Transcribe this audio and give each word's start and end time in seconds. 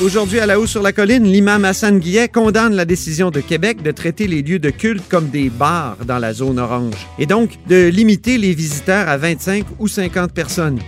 Aujourd'hui, 0.00 0.38
à 0.38 0.46
la 0.46 0.60
haut 0.60 0.66
sur 0.66 0.80
la 0.80 0.92
colline, 0.92 1.24
l'imam 1.24 1.64
Hassan 1.64 1.98
Guillet 1.98 2.28
condamne 2.28 2.76
la 2.76 2.84
décision 2.84 3.32
de 3.32 3.40
Québec 3.40 3.82
de 3.82 3.90
traiter 3.90 4.28
les 4.28 4.42
lieux 4.42 4.60
de 4.60 4.70
culte 4.70 5.02
comme 5.08 5.28
des 5.28 5.50
bars 5.50 5.96
dans 6.06 6.20
la 6.20 6.32
zone 6.32 6.60
orange 6.60 6.94
et 7.18 7.26
donc 7.26 7.58
de 7.66 7.88
limiter 7.88 8.38
les 8.38 8.54
visiteurs 8.54 9.08
à 9.08 9.16
25 9.16 9.64
ou 9.80 9.88
50 9.88 10.32
personnes. 10.32 10.78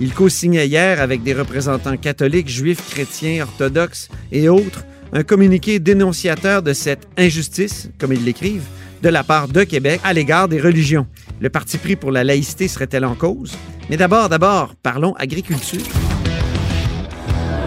Il 0.00 0.12
co-signait 0.12 0.68
hier 0.68 1.00
avec 1.00 1.22
des 1.22 1.32
représentants 1.32 1.96
catholiques, 1.96 2.50
juifs, 2.50 2.90
chrétiens, 2.90 3.44
orthodoxes 3.44 4.10
et 4.32 4.50
autres 4.50 4.84
un 5.14 5.22
communiqué 5.22 5.78
dénonciateur 5.78 6.62
de 6.62 6.74
cette 6.74 7.08
injustice, 7.16 7.88
comme 7.98 8.12
ils 8.12 8.24
l'écrivent, 8.24 8.66
de 9.02 9.08
la 9.08 9.24
part 9.24 9.48
de 9.48 9.64
Québec 9.64 9.98
à 10.04 10.12
l'égard 10.12 10.46
des 10.46 10.60
religions. 10.60 11.06
Le 11.40 11.48
parti 11.48 11.78
pris 11.78 11.96
pour 11.96 12.12
la 12.12 12.22
laïcité 12.22 12.68
serait-elle 12.68 13.06
en 13.06 13.14
cause? 13.14 13.56
Mais 13.88 13.96
d'abord, 13.96 14.28
d'abord, 14.28 14.74
parlons 14.82 15.14
agriculture. 15.14 15.80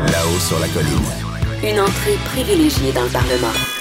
Là-haut 0.07 0.39
sur 0.39 0.59
la 0.59 0.67
colline. 0.69 0.97
Une 1.63 1.79
entrée 1.79 2.17
privilégiée 2.25 2.91
dans 2.91 3.03
le 3.03 3.09
Parlement. 3.09 3.80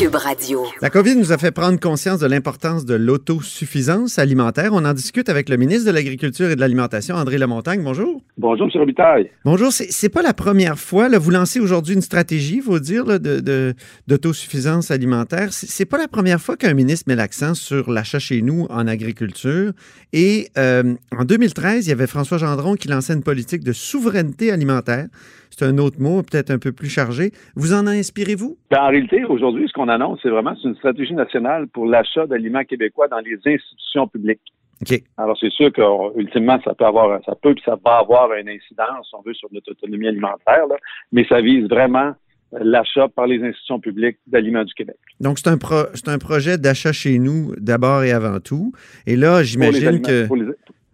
Cube 0.00 0.14
Radio. 0.14 0.64
La 0.80 0.88
COVID 0.88 1.14
nous 1.16 1.30
a 1.30 1.36
fait 1.36 1.50
prendre 1.50 1.78
conscience 1.78 2.20
de 2.20 2.26
l'importance 2.26 2.86
de 2.86 2.94
l'autosuffisance 2.94 4.18
alimentaire. 4.18 4.70
On 4.72 4.86
en 4.86 4.94
discute 4.94 5.28
avec 5.28 5.50
le 5.50 5.58
ministre 5.58 5.84
de 5.84 5.90
l'Agriculture 5.90 6.48
et 6.48 6.56
de 6.56 6.60
l'Alimentation, 6.60 7.16
André 7.16 7.36
Lamontagne. 7.36 7.82
Bonjour. 7.84 8.22
Bonjour, 8.38 8.66
M. 8.72 8.80
Robitaille. 8.80 9.30
Bonjour. 9.44 9.70
C'est 9.72 10.08
pas 10.08 10.22
la 10.22 10.32
première 10.32 10.78
fois. 10.78 11.10
Là, 11.10 11.18
vous 11.18 11.30
lancez 11.30 11.60
aujourd'hui 11.60 11.94
une 11.94 12.00
stratégie, 12.00 12.56
il 12.56 12.62
faut 12.62 12.78
dire, 12.78 13.04
là, 13.04 13.18
de- 13.18 13.74
d'autosuffisance 14.06 14.90
alimentaire. 14.90 15.52
C'est 15.52 15.68
c'est 15.68 15.84
pas 15.84 15.98
la 15.98 16.08
première 16.08 16.40
fois 16.40 16.56
qu'un 16.56 16.72
ministre 16.72 17.04
met 17.06 17.16
l'accent 17.16 17.52
sur 17.52 17.90
l'achat 17.90 18.18
chez 18.18 18.40
nous 18.40 18.66
en 18.70 18.86
agriculture. 18.86 19.72
Et 20.14 20.48
euh, 20.56 20.94
en 21.14 21.26
2013, 21.26 21.84
il 21.86 21.90
y 21.90 21.92
avait 21.92 22.06
François 22.06 22.38
Gendron 22.38 22.74
qui 22.74 22.88
lançait 22.88 23.12
une 23.12 23.22
politique 23.22 23.64
de 23.64 23.74
souveraineté 23.74 24.50
alimentaire. 24.50 25.08
C'est 25.50 25.64
un 25.64 25.78
autre 25.78 26.00
mot, 26.00 26.22
peut-être 26.22 26.50
un 26.50 26.58
peu 26.58 26.72
plus 26.72 26.88
chargé. 26.88 27.32
Vous 27.56 27.74
en 27.74 27.86
inspirez-vous? 27.86 28.56
Ben, 28.70 28.78
en 28.82 28.88
réalité, 28.88 29.24
aujourd'hui, 29.24 29.66
ce 29.68 29.72
qu'on 29.72 29.88
annonce, 29.88 30.20
c'est 30.22 30.30
vraiment 30.30 30.54
une 30.64 30.76
stratégie 30.76 31.14
nationale 31.14 31.66
pour 31.68 31.86
l'achat 31.86 32.26
d'aliments 32.26 32.64
québécois 32.64 33.08
dans 33.08 33.18
les 33.18 33.36
institutions 33.44 34.06
publiques. 34.08 34.40
OK. 34.82 35.02
Alors, 35.18 35.36
c'est 35.38 35.50
sûr 35.50 35.70
qu'ultimement, 35.72 36.58
ça 36.64 36.74
peut 36.74 36.86
avoir, 36.86 37.20
ça 37.26 37.34
peut 37.34 37.54
puis 37.54 37.62
ça 37.66 37.76
va 37.84 37.98
avoir 37.98 38.32
une 38.32 38.48
incidence, 38.48 39.08
si 39.08 39.14
on 39.14 39.22
veut, 39.22 39.34
sur 39.34 39.48
notre 39.52 39.72
autonomie 39.72 40.08
alimentaire, 40.08 40.66
là, 40.68 40.76
mais 41.12 41.26
ça 41.28 41.42
vise 41.42 41.68
vraiment 41.68 42.14
euh, 42.54 42.58
l'achat 42.62 43.08
par 43.08 43.26
les 43.26 43.42
institutions 43.42 43.78
publiques 43.78 44.16
d'aliments 44.26 44.64
du 44.64 44.72
Québec. 44.72 44.96
Donc, 45.20 45.38
c'est 45.38 45.50
un, 45.50 45.58
pro- 45.58 45.88
c'est 45.92 46.08
un 46.08 46.18
projet 46.18 46.56
d'achat 46.56 46.92
chez 46.92 47.18
nous 47.18 47.54
d'abord 47.58 48.04
et 48.04 48.12
avant 48.12 48.40
tout. 48.40 48.72
Et 49.06 49.16
là, 49.16 49.42
j'imagine 49.42 50.00
que. 50.00 50.26
Pour 50.26 50.36
les, 50.36 50.46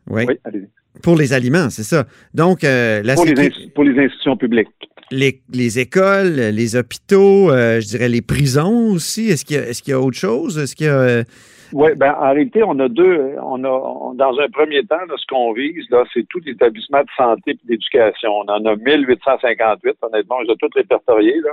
Oui, 0.08 0.24
oui, 0.26 0.34
allez-y. 0.44 0.68
Pour 1.02 1.16
les 1.16 1.32
aliments, 1.32 1.70
c'est 1.70 1.82
ça. 1.82 2.04
Donc, 2.34 2.64
euh, 2.64 3.02
la 3.02 3.14
Pour 3.14 3.24
les, 3.24 3.50
pour 3.74 3.84
les 3.84 3.98
institutions 4.04 4.36
publiques. 4.36 4.68
les, 5.10 5.40
les 5.52 5.78
écoles, 5.78 6.34
les 6.52 6.76
hôpitaux, 6.76 7.50
euh, 7.50 7.80
je 7.80 7.86
dirais 7.86 8.08
les 8.08 8.22
prisons 8.22 8.90
aussi. 8.92 9.28
Est-ce 9.28 9.44
qu'il 9.44 9.56
y, 9.56 9.82
qu'il 9.82 9.90
y 9.92 9.94
a 9.94 10.00
autre 10.00 10.16
chose? 10.18 10.58
Est-ce 10.58 10.74
qu'il 10.76 10.86
y 10.86 10.90
a. 10.90 10.98
euh, 11.00 11.24
Oui, 11.72 11.90
ben 11.96 12.14
en 12.18 12.32
réalité, 12.32 12.62
on 12.64 12.78
a 12.78 12.88
deux. 12.88 13.18
On 13.42 13.62
a 13.64 13.68
on- 13.68 14.14
dans 14.14 14.38
un 14.38 14.48
premier 14.48 14.82
temps, 14.84 15.04
là, 15.08 15.14
ce 15.16 15.26
qu'on 15.28 15.52
vise, 15.52 15.84
là, 15.90 16.04
c'est 16.14 16.26
tous 16.28 16.40
les 16.46 16.52
établissements 16.52 17.02
de 17.02 17.08
santé 17.16 17.50
et 17.52 17.58
d'éducation. 17.68 18.30
On 18.32 18.48
en 18.50 18.64
a 18.64 18.76
1858, 18.76 19.96
honnêtement, 20.02 20.40
les 20.42 20.52
ai 20.52 20.56
tous 20.60 20.70
répertoriés. 20.74 21.40
Là. 21.44 21.52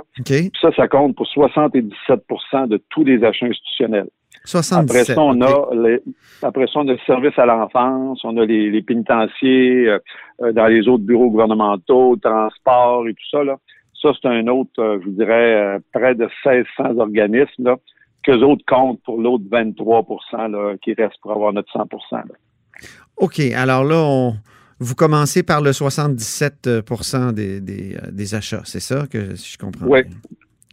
Ça, 0.60 0.70
ça 0.76 0.88
compte 0.88 1.14
pour 1.16 1.26
77% 1.26 2.68
de 2.68 2.80
tous 2.90 3.04
les 3.04 3.22
achats 3.24 3.46
institutionnels. 3.46 4.08
77. 4.44 4.90
Après 4.90 5.14
ça, 5.14 5.20
on 5.22 5.40
a 5.40 5.74
les, 5.74 6.00
après 6.42 6.66
ça, 6.66 6.80
on 6.80 6.88
a 6.88 6.92
le 6.92 6.98
service 7.06 7.38
à 7.38 7.46
l'enfance, 7.46 8.20
on 8.24 8.36
a 8.36 8.44
les, 8.44 8.70
les 8.70 8.82
pénitenciers 8.82 9.88
euh, 9.88 10.52
dans 10.52 10.66
les 10.66 10.86
autres 10.88 11.04
bureaux 11.04 11.30
gouvernementaux, 11.30 12.16
transport 12.16 13.06
et 13.08 13.14
tout 13.14 13.28
ça. 13.30 13.42
Là. 13.44 13.56
Ça, 14.00 14.10
c'est 14.20 14.28
un 14.28 14.46
autre, 14.48 14.70
euh, 14.80 14.98
je 15.00 15.06
vous 15.06 15.12
dirais, 15.16 15.54
euh, 15.76 15.78
près 15.92 16.14
de 16.14 16.28
1600 16.44 16.98
organismes 16.98 17.64
là, 17.64 17.76
qu'eux 18.22 18.42
autres 18.42 18.64
comptent 18.66 19.00
pour 19.04 19.18
l'autre 19.20 19.44
23 19.50 20.06
là, 20.48 20.74
qui 20.82 20.92
reste 20.94 21.16
pour 21.22 21.32
avoir 21.32 21.52
notre 21.54 21.72
100 21.72 21.86
là. 22.12 22.22
OK. 23.16 23.40
Alors 23.56 23.84
là, 23.84 23.96
on- 24.04 24.34
vous 24.80 24.94
commencez 24.96 25.42
par 25.42 25.62
le 25.62 25.72
77 25.72 26.68
des, 27.32 27.60
des, 27.60 27.96
des 28.12 28.34
achats. 28.34 28.62
C'est 28.64 28.80
ça 28.80 29.06
que 29.10 29.36
si 29.36 29.52
je 29.52 29.58
comprends? 29.58 29.86
Oui. 29.86 30.02
bien? 30.02 30.12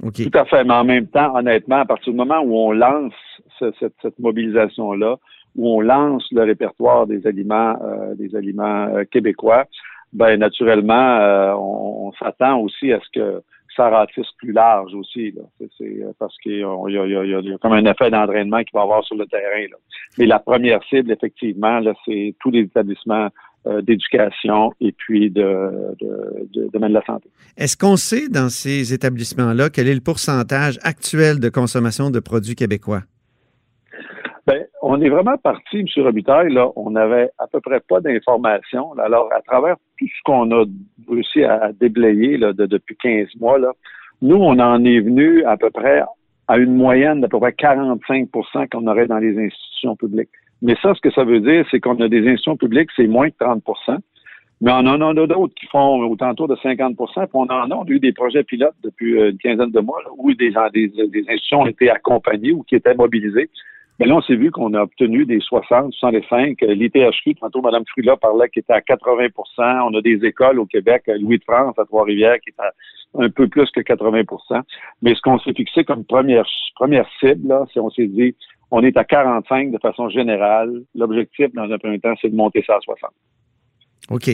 OK. 0.03 0.29
Tout 0.29 0.37
à 0.37 0.45
fait. 0.45 0.63
Mais 0.63 0.73
en 0.73 0.83
même 0.83 1.05
temps, 1.07 1.35
honnêtement, 1.37 1.77
à 1.77 1.85
partir 1.85 2.11
du 2.11 2.17
moment 2.17 2.41
où 2.43 2.57
on 2.57 2.71
lance 2.71 3.13
ce- 3.13 3.30
cette, 3.79 4.19
mobilisation-là, 4.19 5.17
où 5.55 5.77
on 5.77 5.81
lance 5.81 6.25
le 6.31 6.43
répertoire 6.43 7.07
des 7.07 7.25
aliments, 7.27 7.75
euh, 7.83 8.15
des 8.15 8.35
aliments 8.35 8.87
euh, 8.87 9.03
québécois, 9.05 9.65
ben 10.13 10.37
naturellement, 10.37 11.19
euh, 11.19 11.53
on, 11.55 12.11
s'attend 12.19 12.59
aussi 12.59 12.91
à 12.91 12.99
ce 12.99 13.19
que 13.19 13.41
ça 13.75 13.89
ratisse 13.89 14.29
plus 14.37 14.51
large 14.51 14.93
aussi. 14.93 15.33
C'est, 15.77 16.03
parce 16.19 16.37
qu'il 16.39 16.57
y 16.57 16.63
a, 16.63 17.57
comme 17.61 17.71
un 17.71 17.85
effet 17.85 18.11
d'entraînement 18.11 18.59
qu'il 18.59 18.73
va 18.73 18.81
avoir 18.81 19.03
sur 19.05 19.15
le 19.15 19.25
terrain. 19.27 19.65
Mais 20.17 20.25
la 20.25 20.39
première 20.39 20.83
cible, 20.83 21.09
effectivement, 21.09 21.79
là, 21.79 21.93
c'est 22.05 22.35
tous 22.41 22.51
les 22.51 22.61
établissements 22.61 23.29
d'éducation 23.83 24.73
et 24.81 24.91
puis 24.91 25.29
de, 25.29 25.95
de, 26.01 26.47
de 26.51 26.67
domaine 26.73 26.89
de 26.89 26.95
la 26.95 27.05
santé. 27.05 27.29
Est-ce 27.55 27.77
qu'on 27.77 27.95
sait 27.95 28.27
dans 28.27 28.49
ces 28.49 28.93
établissements-là 28.93 29.69
quel 29.69 29.87
est 29.87 29.95
le 29.95 30.01
pourcentage 30.01 30.77
actuel 30.83 31.39
de 31.39 31.47
consommation 31.47 32.09
de 32.09 32.19
produits 32.19 32.55
québécois? 32.55 33.03
Ben, 34.47 34.65
on 34.81 34.99
est 35.01 35.09
vraiment 35.09 35.37
parti, 35.37 35.79
M. 35.79 36.03
Robitaille, 36.03 36.51
là, 36.51 36.69
on 36.75 36.91
n'avait 36.91 37.29
à 37.37 37.47
peu 37.47 37.61
près 37.61 37.79
pas 37.79 38.01
d'informations. 38.01 38.93
Alors, 38.97 39.29
à 39.33 39.41
travers 39.41 39.75
tout 39.99 40.07
ce 40.07 40.23
qu'on 40.23 40.51
a 40.51 40.65
réussi 41.09 41.43
à 41.43 41.71
déblayer 41.79 42.37
là, 42.37 42.51
de- 42.53 42.65
depuis 42.65 42.95
15 42.97 43.27
mois, 43.39 43.59
là, 43.59 43.71
nous, 44.21 44.37
on 44.37 44.57
en 44.59 44.83
est 44.83 44.99
venu 44.99 45.43
à 45.45 45.57
peu 45.57 45.69
près 45.69 46.03
à 46.47 46.57
une 46.57 46.75
moyenne 46.75 47.21
d'à 47.21 47.27
peu 47.27 47.39
près 47.39 47.51
45% 47.51 48.67
qu'on 48.69 48.87
aurait 48.87 49.07
dans 49.07 49.19
les 49.19 49.37
institutions 49.37 49.95
publiques. 49.95 50.29
Mais 50.61 50.75
ça, 50.81 50.93
ce 50.95 51.01
que 51.01 51.11
ça 51.11 51.23
veut 51.23 51.39
dire, 51.39 51.65
c'est 51.69 51.79
qu'on 51.79 51.99
a 52.01 52.07
des 52.09 52.21
institutions 52.21 52.57
publiques, 52.57 52.89
c'est 52.95 53.07
moins 53.07 53.27
de 53.27 53.33
30% 53.39 53.97
mais 54.61 54.71
on 54.71 54.85
en 54.85 55.01
a 55.01 55.13
d'autres 55.25 55.55
qui 55.55 55.65
font 55.65 55.99
autour 56.03 56.47
de 56.47 56.55
50% 56.55 56.95
puis 56.95 57.29
on 57.33 57.41
en 57.41 57.71
a, 57.71 57.75
on 57.75 57.83
a 57.83 57.89
eu 57.89 57.99
des 57.99 58.13
projets 58.13 58.43
pilotes 58.43 58.75
depuis 58.83 59.19
euh, 59.19 59.31
une 59.31 59.37
quinzaine 59.39 59.71
de 59.71 59.79
mois 59.79 59.99
là, 60.03 60.11
où 60.15 60.31
des, 60.33 60.53
des, 60.71 60.87
des 60.87 61.21
institutions 61.21 61.61
ont 61.61 61.65
été 61.65 61.89
accompagnées 61.89 62.51
ou 62.51 62.61
qui 62.61 62.75
étaient 62.75 62.93
mobilisées. 62.93 63.49
Mais 64.01 64.07
là, 64.07 64.15
on 64.15 64.21
s'est 64.23 64.35
vu 64.35 64.49
qu'on 64.49 64.73
a 64.73 64.81
obtenu 64.81 65.25
des 65.25 65.39
60, 65.39 65.93
65. 65.93 66.63
Euh, 66.63 66.73
L'ITHQ, 66.73 67.35
tantôt, 67.35 67.61
Mme 67.61 67.83
Frula 67.85 68.17
parlait 68.17 68.49
qui 68.49 68.57
était 68.57 68.73
à 68.73 68.79
80% 68.79 69.29
On 69.59 69.95
a 69.95 70.01
des 70.01 70.25
écoles 70.25 70.57
au 70.57 70.65
Québec, 70.65 71.07
à 71.07 71.17
Louis 71.17 71.37
de 71.37 71.43
France, 71.43 71.77
à 71.77 71.85
Trois-Rivières, 71.85 72.39
qui 72.39 72.49
est 72.49 72.59
à 72.59 72.71
un 73.19 73.29
peu 73.29 73.47
plus 73.47 73.69
que 73.69 73.79
80% 73.79 74.59
Mais 75.03 75.13
ce 75.13 75.21
qu'on 75.21 75.37
s'est 75.37 75.53
fixé 75.53 75.83
comme 75.83 76.03
première, 76.03 76.47
première 76.73 77.05
cible, 77.19 77.47
là, 77.47 77.67
c'est 77.71 77.79
on 77.79 77.91
s'est 77.91 78.07
dit, 78.07 78.35
on 78.71 78.81
est 78.83 78.97
à 78.97 79.03
45 79.03 79.69
de 79.69 79.77
façon 79.77 80.09
générale. 80.09 80.81
L'objectif, 80.95 81.53
dans 81.53 81.71
un 81.71 81.77
premier 81.77 81.99
temps, 81.99 82.15
c'est 82.19 82.29
de 82.29 82.35
monter 82.35 82.63
ça 82.65 82.77
à 82.77 82.79
60. 82.79 83.11
OK. 84.09 84.31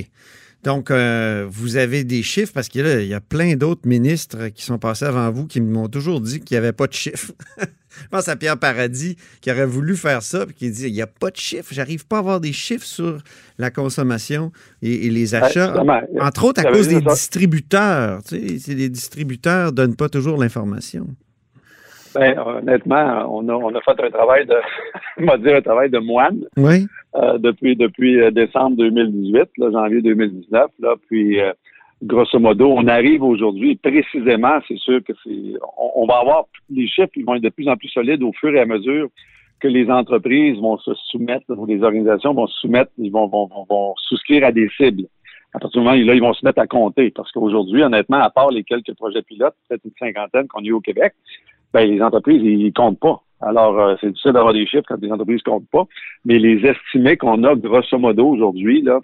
Donc, 0.67 0.91
euh, 0.91 1.45
vous 1.49 1.77
avez 1.77 2.03
des 2.03 2.21
chiffres 2.23 2.51
parce 2.53 2.67
qu'il 2.67 2.85
y 2.85 2.89
a- 2.89 2.99
il 3.01 3.07
y 3.07 3.13
a 3.13 3.21
plein 3.21 3.55
d'autres 3.55 3.87
ministres 3.87 4.49
qui 4.49 4.63
sont 4.65 4.77
passés 4.77 5.05
avant 5.05 5.31
vous 5.31 5.47
qui 5.47 5.61
m'ont 5.61 5.87
toujours 5.87 6.19
dit 6.19 6.41
qu'il 6.41 6.55
n'y 6.55 6.59
avait 6.59 6.73
pas 6.73 6.87
de 6.87 6.93
chiffres. 6.93 7.31
Je 8.03 8.07
pense 8.11 8.27
à 8.27 8.35
Pierre 8.35 8.57
Paradis 8.59 9.15
qui 9.39 9.49
aurait 9.49 9.65
voulu 9.65 9.95
faire 9.95 10.21
ça 10.21 10.45
puis 10.45 10.53
qui 10.55 10.69
dit 10.69 10.87
il 10.87 10.91
n'y 10.93 11.01
a 11.01 11.07
pas 11.07 11.31
de 11.31 11.37
chiffres, 11.37 11.69
j'arrive 11.71 12.05
pas 12.05 12.17
à 12.17 12.19
avoir 12.19 12.41
des 12.41 12.51
chiffres 12.51 12.85
sur 12.85 13.19
la 13.57 13.71
consommation 13.71 14.51
et, 14.81 15.05
et 15.05 15.09
les 15.09 15.35
achats. 15.35 15.73
Entre 16.19 16.43
autres 16.43 16.59
à 16.65 16.69
cause 16.69 16.89
des 16.89 16.95
ça. 17.01 17.11
distributeurs. 17.13 18.21
Tu 18.27 18.59
sais, 18.59 18.73
les 18.75 18.89
distributeurs 18.89 19.67
ne 19.67 19.71
donnent 19.71 19.95
pas 19.95 20.09
toujours 20.09 20.37
l'information. 20.37 21.07
Ben, 22.13 22.37
honnêtement, 22.39 23.25
on 23.33 23.47
a, 23.47 23.53
on 23.53 23.73
a 23.73 23.81
fait 23.81 24.03
un 24.03 24.09
travail 24.09 24.45
de, 24.45 24.55
on 25.19 25.25
va 25.25 25.37
dire 25.37 25.55
un 25.55 25.61
travail 25.61 25.89
de 25.89 25.99
moine 25.99 26.39
Oui. 26.57 26.87
Euh, 27.15 27.37
depuis 27.37 27.75
depuis 27.75 28.19
euh, 28.19 28.31
décembre 28.31 28.77
2018, 28.77 29.49
là, 29.57 29.71
janvier 29.71 30.01
2019. 30.01 30.71
Là, 30.79 30.95
puis, 31.07 31.39
euh, 31.39 31.53
grosso 32.03 32.37
modo, 32.39 32.69
on 32.69 32.87
arrive 32.87 33.23
aujourd'hui 33.23 33.75
précisément. 33.75 34.59
C'est 34.67 34.77
sûr 34.77 35.03
que 35.03 35.13
c'est, 35.23 35.53
on, 35.77 36.03
on 36.03 36.05
va 36.05 36.19
avoir 36.19 36.45
les 36.69 36.87
chiffres, 36.87 37.11
ils 37.15 37.25
vont 37.25 37.35
être 37.35 37.43
de 37.43 37.49
plus 37.49 37.67
en 37.69 37.77
plus 37.77 37.89
solides 37.89 38.23
au 38.23 38.33
fur 38.33 38.53
et 38.53 38.59
à 38.59 38.65
mesure 38.65 39.07
que 39.59 39.67
les 39.67 39.89
entreprises 39.89 40.59
vont 40.59 40.77
se 40.77 40.93
soumettre, 41.09 41.45
ou 41.49 41.65
les 41.65 41.81
organisations 41.81 42.33
vont 42.33 42.47
se 42.47 42.59
soumettre, 42.59 42.91
ils 42.97 43.11
vont, 43.11 43.27
vont, 43.27 43.47
vont, 43.47 43.65
vont 43.67 43.93
souscrire 43.97 44.45
à 44.45 44.51
des 44.51 44.69
cibles. 44.77 45.07
À 45.53 45.59
partir 45.59 45.81
du 45.81 45.87
moment 45.87 45.99
où 45.99 46.05
là, 46.05 46.13
ils 46.13 46.21
vont 46.21 46.33
se 46.33 46.45
mettre 46.45 46.59
à 46.59 46.67
compter. 46.67 47.09
Parce 47.11 47.31
qu'aujourd'hui, 47.31 47.81
honnêtement, 47.81 48.19
à 48.19 48.29
part 48.29 48.51
les 48.51 48.63
quelques 48.63 48.93
projets 48.95 49.23
pilotes, 49.23 49.55
peut-être 49.67 49.83
une 49.85 49.91
cinquantaine 49.97 50.47
qu'on 50.47 50.59
a 50.59 50.65
eu 50.65 50.73
au 50.73 50.81
Québec, 50.81 51.13
ben, 51.73 51.89
les 51.89 52.01
entreprises, 52.01 52.41
ils, 52.43 52.67
ils 52.67 52.73
comptent 52.73 52.99
pas. 52.99 53.23
Alors, 53.41 53.79
euh, 53.79 53.95
c'est 54.01 54.07
difficile 54.07 54.33
d'avoir 54.33 54.53
des 54.53 54.65
chiffres 54.65 54.85
quand 54.87 55.01
les 55.01 55.11
entreprises 55.11 55.41
ne 55.45 55.51
comptent 55.51 55.69
pas. 55.69 55.85
Mais 56.25 56.39
les 56.39 56.65
estimés 56.65 57.17
qu'on 57.17 57.43
a, 57.43 57.55
grosso 57.55 57.97
modo, 57.97 58.27
aujourd'hui, 58.27 58.81
là, 58.81 58.99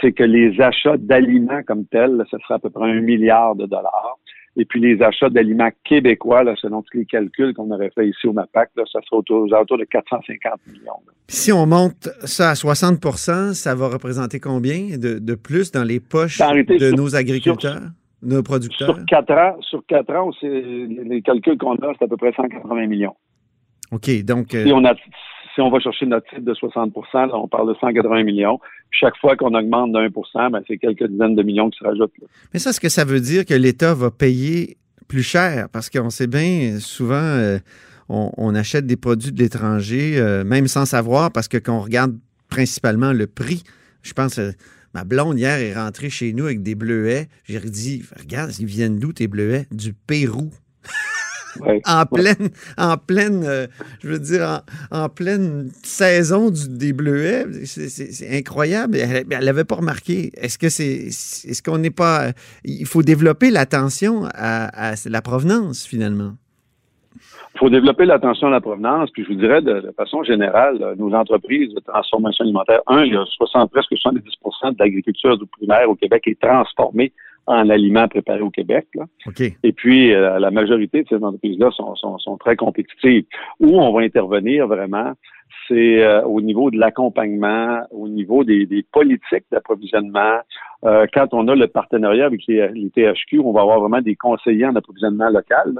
c'est 0.00 0.12
que 0.12 0.22
les 0.24 0.60
achats 0.60 0.96
d'aliments 0.96 1.62
comme 1.66 1.84
tels, 1.86 2.24
ce 2.30 2.38
serait 2.38 2.54
à 2.54 2.58
peu 2.58 2.70
près 2.70 2.90
un 2.90 3.00
milliard 3.00 3.54
de 3.56 3.66
dollars. 3.66 4.18
Et 4.56 4.66
puis 4.66 4.80
les 4.80 5.02
achats 5.02 5.30
d'aliments 5.30 5.70
québécois, 5.82 6.44
là, 6.44 6.54
selon 6.56 6.82
tous 6.82 6.98
les 6.98 7.06
calculs 7.06 7.54
qu'on 7.54 7.70
aurait 7.70 7.90
fait 7.94 8.06
ici 8.06 8.26
au 8.26 8.34
MAPAC, 8.34 8.70
là, 8.76 8.84
ça 8.92 9.00
serait 9.00 9.16
autour, 9.16 9.42
aux 9.42 9.54
alentours 9.54 9.78
de 9.78 9.84
450 9.84 10.52
millions. 10.66 10.92
Si 11.28 11.52
on 11.52 11.66
monte 11.66 12.10
ça 12.24 12.50
à 12.50 12.52
60% 12.52 13.54
ça 13.54 13.74
va 13.74 13.88
représenter 13.88 14.40
combien 14.40 14.98
de, 14.98 15.34
plus 15.34 15.72
dans 15.72 15.84
les 15.84 16.00
poches 16.00 16.38
de 16.38 16.94
nos 16.94 17.16
agriculteurs, 17.16 17.80
nos 18.22 18.42
producteurs? 18.42 18.94
Sur 18.94 19.06
quatre 19.06 19.32
ans, 19.32 19.56
sur 19.62 19.86
quatre 19.86 20.14
ans, 20.14 20.30
les 20.42 21.22
calculs 21.22 21.56
qu'on 21.56 21.76
a, 21.76 21.92
c'est 21.98 22.04
à 22.04 22.08
peu 22.08 22.18
près 22.18 22.32
180 22.32 22.86
millions. 22.86 23.16
OK, 23.92 24.24
donc... 24.24 24.54
Euh, 24.54 24.64
si, 24.64 24.72
on 24.72 24.84
a, 24.84 24.94
si 25.54 25.60
on 25.60 25.70
va 25.70 25.78
chercher 25.78 26.06
notre 26.06 26.26
titre 26.30 26.40
de 26.40 26.54
60% 26.54 27.30
on 27.34 27.46
parle 27.46 27.68
de 27.68 27.78
180 27.78 28.24
millions. 28.24 28.58
chaque 28.90 29.16
fois 29.18 29.36
qu'on 29.36 29.54
augmente 29.54 29.92
d'un 29.92 30.10
pour 30.10 30.26
cent, 30.28 30.50
ben, 30.50 30.62
c'est 30.66 30.78
quelques 30.78 31.06
dizaines 31.06 31.36
de 31.36 31.42
millions 31.42 31.68
qui 31.68 31.78
se 31.78 31.84
rajoutent. 31.84 32.12
Mais 32.52 32.58
ça, 32.58 32.70
est-ce 32.70 32.80
que 32.80 32.88
ça 32.88 33.04
veut 33.04 33.20
dire 33.20 33.44
que 33.44 33.54
l'État 33.54 33.94
va 33.94 34.10
payer 34.10 34.78
plus 35.08 35.22
cher? 35.22 35.68
Parce 35.70 35.90
qu'on 35.90 36.08
sait 36.08 36.26
bien, 36.26 36.78
souvent, 36.80 37.16
euh, 37.16 37.58
on, 38.08 38.54
achète 38.54 38.86
des 38.86 38.96
produits 38.96 39.32
de 39.32 39.38
l'étranger, 39.38 40.14
euh, 40.16 40.42
même 40.42 40.68
sans 40.68 40.86
savoir, 40.86 41.30
parce 41.30 41.48
que 41.48 41.58
quand 41.58 41.76
on 41.76 41.82
regarde 41.82 42.18
principalement 42.48 43.12
le 43.12 43.26
prix, 43.26 43.62
je 44.02 44.12
pense... 44.14 44.40
Ma 44.94 45.04
blonde, 45.04 45.38
hier, 45.38 45.58
est 45.58 45.72
rentrée 45.72 46.10
chez 46.10 46.34
nous 46.34 46.44
avec 46.44 46.62
des 46.62 46.74
bleuets. 46.74 47.28
J'ai 47.44 47.60
dit, 47.60 48.02
regarde, 48.14 48.50
ils 48.58 48.66
viennent 48.66 48.98
d'où 48.98 49.14
tes 49.14 49.26
bleuets? 49.26 49.64
Du 49.70 49.94
Pérou. 49.94 50.50
en 51.86 52.06
pleine, 52.06 52.50
en 52.78 52.96
pleine, 52.96 53.44
euh, 53.44 53.66
je 54.00 54.08
veux 54.08 54.18
dire, 54.18 54.62
en, 54.90 55.08
pleine 55.08 55.70
saison 55.82 56.50
du, 56.50 56.68
des 56.68 56.92
bleuets. 56.92 57.46
C'est 57.64 58.38
incroyable. 58.38 58.96
Elle 58.96 59.44
n'avait 59.44 59.64
pas 59.64 59.76
remarqué. 59.76 60.30
Est-ce 60.36 60.58
que 60.58 60.68
c'est, 60.68 61.06
est-ce 61.06 61.62
qu'on 61.62 61.78
n'est 61.78 61.90
pas, 61.90 62.32
il 62.64 62.86
faut 62.86 63.02
développer 63.02 63.50
l'attention 63.50 64.24
à, 64.34 64.94
la 65.06 65.22
provenance 65.22 65.86
finalement? 65.86 66.32
Il 67.54 67.58
faut 67.58 67.70
développer 67.70 68.06
l'attention 68.06 68.48
à 68.48 68.50
la 68.50 68.60
provenance, 68.62 69.10
puis 69.10 69.24
je 69.24 69.28
vous 69.28 69.38
dirais 69.38 69.60
de, 69.60 69.92
façon 69.96 70.22
générale, 70.24 70.94
nos 70.98 71.12
entreprises 71.12 71.72
de 71.74 71.80
transformation 71.80 72.44
alimentaire, 72.44 72.80
un, 72.86 73.04
il 73.04 73.12
y 73.12 73.16
a 73.16 73.24
60, 73.26 73.70
presque 73.70 73.92
70% 73.92 74.72
de 74.72 74.76
l'agriculture 74.78 75.38
primaire 75.58 75.88
au 75.88 75.94
Québec 75.94 76.22
est 76.26 76.40
transformée 76.40 77.12
en 77.46 77.68
aliments 77.68 78.08
préparés 78.08 78.40
au 78.40 78.50
Québec. 78.50 78.86
Là. 78.94 79.04
Et 79.62 79.72
puis, 79.72 80.12
euh, 80.12 80.38
la 80.38 80.50
majorité 80.50 81.02
de 81.02 81.08
ces 81.08 81.16
entreprises-là 81.16 81.70
sont, 81.72 81.94
sont, 81.96 82.18
sont, 82.18 82.36
très 82.36 82.56
compétitives. 82.56 83.24
Où 83.60 83.80
on 83.80 83.92
va 83.92 84.02
intervenir 84.02 84.66
vraiment, 84.68 85.12
c'est 85.68 86.02
euh, 86.02 86.22
au 86.22 86.40
niveau 86.40 86.70
de 86.70 86.78
l'accompagnement, 86.78 87.82
au 87.90 88.08
niveau 88.08 88.44
des, 88.44 88.66
des 88.66 88.84
politiques 88.92 89.44
d'approvisionnement. 89.50 90.38
Euh, 90.84 91.06
quand 91.12 91.28
on 91.32 91.48
a 91.48 91.54
le 91.54 91.66
partenariat 91.66 92.26
avec 92.26 92.42
les, 92.46 92.68
les, 92.68 92.90
THQ, 92.90 93.40
on 93.40 93.52
va 93.52 93.62
avoir 93.62 93.80
vraiment 93.80 94.00
des 94.00 94.16
conseillers 94.16 94.66
en 94.66 94.76
approvisionnement 94.76 95.28
local. 95.28 95.78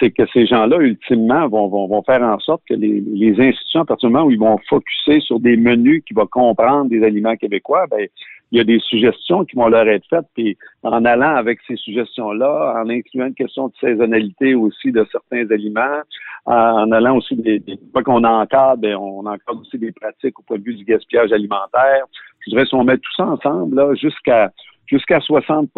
C'est 0.00 0.10
que 0.10 0.26
ces 0.32 0.46
gens-là, 0.46 0.78
ultimement, 0.78 1.46
vont, 1.48 1.68
vont, 1.68 1.86
vont, 1.86 2.02
faire 2.02 2.22
en 2.22 2.38
sorte 2.40 2.62
que 2.68 2.74
les, 2.74 3.00
les 3.00 3.40
institutions, 3.40 3.82
à 3.82 3.84
partir 3.84 4.08
du 4.08 4.12
moment 4.12 4.26
où 4.26 4.30
ils 4.30 4.38
vont 4.38 4.58
focuser 4.68 5.20
sur 5.20 5.38
des 5.38 5.56
menus 5.56 6.02
qui 6.06 6.14
vont 6.14 6.26
comprendre 6.26 6.90
des 6.90 7.04
aliments 7.04 7.36
québécois, 7.36 7.86
ben, 7.88 8.08
il 8.54 8.58
y 8.58 8.60
a 8.60 8.64
des 8.64 8.78
suggestions 8.78 9.44
qui 9.44 9.56
vont 9.56 9.66
leur 9.66 9.88
être 9.88 10.06
faites, 10.08 10.26
puis 10.32 10.56
en 10.84 11.04
allant 11.04 11.34
avec 11.34 11.58
ces 11.66 11.74
suggestions-là, 11.74 12.80
en 12.80 12.88
incluant 12.88 13.26
une 13.26 13.34
question 13.34 13.66
de 13.66 13.72
saisonnalité 13.80 14.54
aussi 14.54 14.92
de 14.92 15.04
certains 15.10 15.50
aliments, 15.50 16.02
en 16.46 16.92
allant 16.92 17.16
aussi 17.16 17.34
des, 17.34 17.58
des 17.58 17.76
fois 17.90 18.04
qu'on 18.04 18.22
encadre, 18.22 18.80
bien, 18.80 18.96
on 18.96 19.26
encadre 19.26 19.60
aussi 19.60 19.76
des 19.76 19.90
pratiques 19.90 20.38
au 20.38 20.42
point 20.44 20.58
de 20.58 20.62
vue 20.62 20.76
du 20.76 20.84
gaspillage 20.84 21.32
alimentaire. 21.32 22.04
Je 22.46 22.50
dirais 22.50 22.64
si 22.64 22.76
on 22.76 22.84
met 22.84 22.96
tout 22.96 23.12
ça 23.16 23.26
ensemble, 23.26 23.74
là, 23.74 23.92
jusqu'à 23.96 24.52
jusqu'à 24.86 25.18
60 25.18 25.70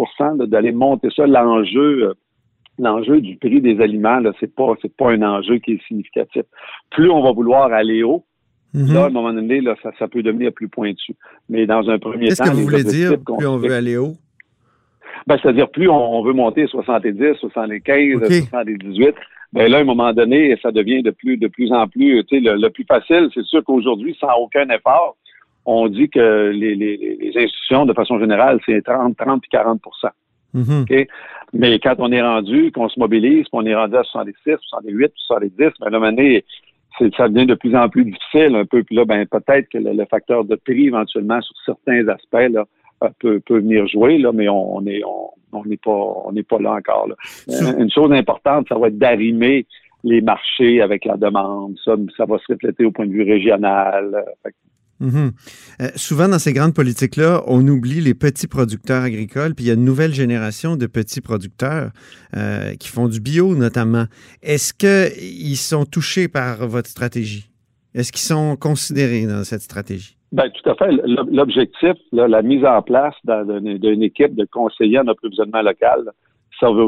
d'aller 0.46 0.73
monter 0.73 1.08
ça, 1.17 1.26
l'enjeu 1.26 2.12
l'enjeu 2.78 3.23
du 3.23 3.38
prix 3.38 3.62
des 3.62 3.81
aliments, 3.81 4.19
là, 4.19 4.32
c'est 4.38 4.55
pas 4.55 4.75
c'est 4.82 4.94
pas 4.94 5.12
un 5.12 5.23
enjeu 5.23 5.56
qui 5.61 5.73
est 5.73 5.87
significatif. 5.88 6.43
Plus 6.90 7.08
on 7.08 7.23
va 7.23 7.32
vouloir 7.32 7.73
aller 7.73 8.02
haut, 8.02 8.26
Mhm. 8.74 8.92
Là, 8.92 9.04
à 9.04 9.06
un 9.06 9.10
moment 9.10 9.32
donné, 9.32 9.60
là, 9.60 9.74
ça, 9.82 9.90
ça, 9.98 10.08
peut 10.08 10.22
devenir 10.22 10.52
plus 10.52 10.68
pointu. 10.68 11.16
Mais 11.48 11.66
dans 11.66 11.88
un 11.88 11.98
premier 11.98 12.28
temps. 12.28 12.44
Qu'est-ce 12.44 12.50
que 12.50 12.56
vous 12.56 12.62
voulez 12.62 12.84
dire, 12.84 13.12
plus 13.38 13.46
on 13.46 13.56
veut 13.56 13.72
aller 13.72 13.96
haut? 13.96 14.14
Ben, 15.26 15.38
c'est-à-dire, 15.42 15.68
plus 15.70 15.88
on, 15.88 16.22
veut 16.22 16.32
monter 16.32 16.66
70, 16.66 17.36
75, 17.40 18.28
78, 18.50 19.14
ben 19.52 19.70
là, 19.70 19.78
à 19.78 19.80
un 19.80 19.84
moment 19.84 20.12
donné, 20.12 20.56
ça 20.62 20.70
devient 20.70 21.02
de 21.02 21.10
plus, 21.10 21.36
de 21.36 21.48
plus 21.48 21.72
en 21.72 21.88
plus, 21.88 22.22
tu 22.24 22.42
sais, 22.42 22.54
le, 22.54 22.68
plus 22.68 22.84
facile, 22.84 23.28
c'est 23.34 23.44
sûr 23.44 23.64
qu'aujourd'hui, 23.64 24.16
sans 24.20 24.34
aucun 24.38 24.68
effort, 24.68 25.16
on 25.64 25.88
dit 25.88 26.08
que 26.08 26.50
les, 26.50 26.74
les, 26.76 26.96
les 26.96 27.32
institutions, 27.36 27.86
de 27.86 27.92
façon 27.92 28.20
générale, 28.20 28.60
c'est 28.66 28.82
30, 28.82 29.16
30 29.16 29.40
puis 29.40 29.50
40 29.50 29.80
mhm. 30.54 30.84
Mais 31.52 31.78
quand 31.80 31.94
on 31.98 32.12
est 32.12 32.22
rendu, 32.22 32.70
qu'on 32.70 32.88
se 32.88 32.98
mobilise, 32.98 33.48
qu'on 33.48 33.66
est 33.66 33.74
rendu 33.74 33.96
à 33.96 34.04
76, 34.04 34.58
68, 34.60 35.12
70, 35.16 35.56
ben, 35.58 35.70
à 35.80 35.86
un 35.86 35.90
moment 35.90 36.06
donné, 36.12 36.44
ça 37.16 37.28
devient 37.28 37.46
de 37.46 37.54
plus 37.54 37.75
en 37.76 37.88
plus 37.88 38.04
difficile 38.04 38.54
un 38.56 38.64
peu. 38.64 38.82
Puis 38.82 38.96
là, 38.96 39.04
ben 39.04 39.26
peut-être 39.26 39.69
que 39.69 39.78
le, 39.78 40.04
facteur 40.06 40.44
de 40.44 40.56
prix 40.56 40.87
éventuellement 40.87 41.40
sur 41.40 41.54
certains 41.64 42.08
aspects 42.08 42.52
là, 42.52 42.64
euh, 43.02 43.08
peut, 43.19 43.40
peut 43.40 43.58
venir 43.58 43.87
jouer, 43.87 44.19
là, 44.19 44.32
mais 44.32 44.48
on 44.48 44.81
n'est 44.81 45.02
on, 45.52 45.64
n'est 45.64 45.76
pas 45.76 45.90
on 45.90 46.32
n'est 46.32 46.43
pas 46.43 46.58
là 46.58 46.75
encore. 46.75 47.08
Là. 47.08 47.14
Euh, 47.50 47.78
une 47.78 47.90
chose 47.90 48.12
importante, 48.12 48.66
ça 48.69 48.78
va 48.78 48.88
être 48.88 48.98
d'arrimer 48.98 49.66
les 50.04 50.20
marchés 50.20 50.81
avec 50.81 51.04
la 51.04 51.16
demande. 51.16 51.76
Ça, 51.84 51.96
ça 52.16 52.25
va 52.26 52.38
se 52.38 52.52
refléter 52.52 52.84
au 52.84 52.93
point 52.93 53.06
de 53.06 53.12
vue 53.12 53.25
régional. 53.25 54.25
Mhm. 55.00 55.32
Euh, 55.82 55.88
souvent, 55.96 56.28
dans 56.28 56.38
ces 56.38 56.52
grandes 56.52 56.75
politiques-là, 56.75 57.43
on 57.46 57.66
oublie 57.69 58.00
les 58.00 58.14
petits 58.14 58.46
producteurs 58.46 59.02
agricoles, 59.02 59.54
puis 59.54 59.66
il 59.66 59.69
y 59.69 59.70
a 59.70 59.75
une 59.75 59.84
nouvelle 59.84 60.14
génération 60.14 60.76
de 60.76 60.87
petits 60.87 61.20
producteurs 61.20 61.90
euh, 62.37 62.75
qui 62.75 62.88
font 62.88 63.08
du 63.08 63.20
bio 63.20 63.54
notamment. 63.54 64.06
Est-ce 64.43 64.72
qu'ils 64.72 65.56
sont 65.56 65.84
touchés 65.84 66.28
par 66.28 66.66
votre 66.66 66.88
stratégie? 66.88 67.50
Est-ce 67.94 68.12
qu'ils 68.12 68.22
sont 68.22 68.56
considérés 68.56 69.26
dans 69.26 69.44
cette 69.44 69.62
stratégie? 69.62 70.16
Bien, 70.32 70.50
tout 70.50 70.70
à 70.70 70.75
fait. 70.75 70.90
L'objectif, 71.31 71.96
la 72.12 72.42
mise 72.42 72.64
en 72.64 72.82
place 72.82 73.14
d'une 73.25 74.02
équipe 74.02 74.34
de 74.34 74.46
conseillers 74.50 74.99
en 74.99 75.06
approvisionnement 75.08 75.62
local, 75.62 76.10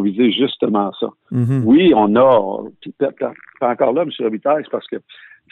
viser 0.02 0.32
justement 0.32 0.92
ça. 0.98 1.08
Mhm. 1.30 1.62
Oui, 1.64 1.92
on 1.94 2.14
a, 2.16 2.62
encore 3.60 3.92
là, 3.92 4.02
M. 4.02 4.10
Robitaille, 4.18 4.62
c'est 4.64 4.70
parce 4.70 4.86
que 4.86 4.96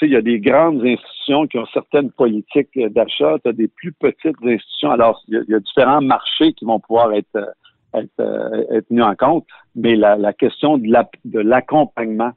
il 0.02 0.10
y 0.10 0.16
a 0.16 0.22
des 0.22 0.40
grandes 0.40 0.84
institutions 0.84 1.46
qui 1.46 1.58
ont 1.58 1.66
certaines 1.72 2.10
politiques 2.10 2.78
d'achat, 2.90 3.36
tu 3.42 3.48
as 3.48 3.52
des 3.52 3.68
plus 3.68 3.92
petites 3.92 4.36
institutions. 4.42 4.90
Alors, 4.90 5.22
il 5.28 5.44
y, 5.48 5.54
a, 5.54 5.60
différents 5.60 6.02
marchés 6.02 6.52
qui 6.52 6.64
vont 6.64 6.80
pouvoir 6.80 7.12
être, 7.14 7.36
euh, 7.36 7.46
être, 7.94 8.20
euh, 8.20 8.76
être 8.76 8.90
mis 8.90 9.00
en 9.00 9.14
compte, 9.14 9.46
mais 9.74 9.96
la, 9.96 10.16
la 10.16 10.32
question 10.32 10.78
de 10.78 11.40
l'accompagnement 11.40 12.32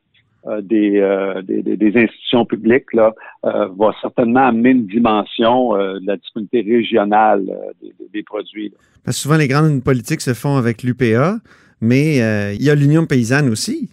euh, 0.48 0.62
des, 0.62 1.02
des, 1.44 1.76
des, 1.76 2.02
institutions 2.02 2.46
publiques 2.46 2.94
là, 2.94 3.14
va 3.44 3.92
certainement 4.02 4.48
amener 4.48 4.70
une 4.70 4.88
dimension 4.88 5.74
de 5.74 6.08
la 6.08 6.16
disponibilité 6.16 6.62
régionale 6.62 7.46
des, 7.82 7.94
des, 8.14 8.24
produits. 8.24 8.74
Parce 9.04 9.18
que 9.18 9.24
souvent, 9.24 9.36
les 9.36 9.50
grandes 9.50 9.84
politiques 9.84 10.22
se 10.22 10.34
font 10.34 10.56
avec 10.56 10.82
l'UPA, 10.84 11.40
mais 11.82 12.18
il 12.56 12.64
y 12.64 12.70
a 12.70 12.76
l'Union 12.76 13.06
paysanne 13.06 13.50
aussi. 13.50 13.90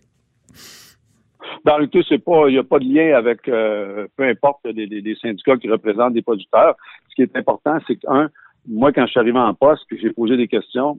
Dans 1.67 1.79
le 1.79 1.89
tout, 1.89 2.03
c'est 2.09 2.23
pas, 2.23 2.45
il 2.47 2.53
n'y 2.53 2.59
a 2.59 2.63
pas 2.63 2.79
de 2.79 2.85
lien 2.85 3.17
avec, 3.17 3.49
euh, 3.49 4.07
peu 4.17 4.23
importe, 4.23 4.69
des, 4.69 5.17
syndicats 5.21 5.57
qui 5.57 5.69
représentent 5.69 6.15
des 6.15 6.23
producteurs. 6.23 6.77
Ce 7.09 7.17
qui 7.17 7.23
est 7.23 7.37
important, 7.37 7.77
c'est 7.89 7.97
qu'un, 7.97 8.31
moi, 8.69 8.93
quand 8.93 9.05
je 9.07 9.11
suis 9.11 9.19
arrivé 9.19 9.37
en 9.37 9.53
poste, 9.53 9.83
puis 9.89 9.99
j'ai 10.01 10.13
posé 10.13 10.37
des 10.37 10.47
questions, 10.47 10.97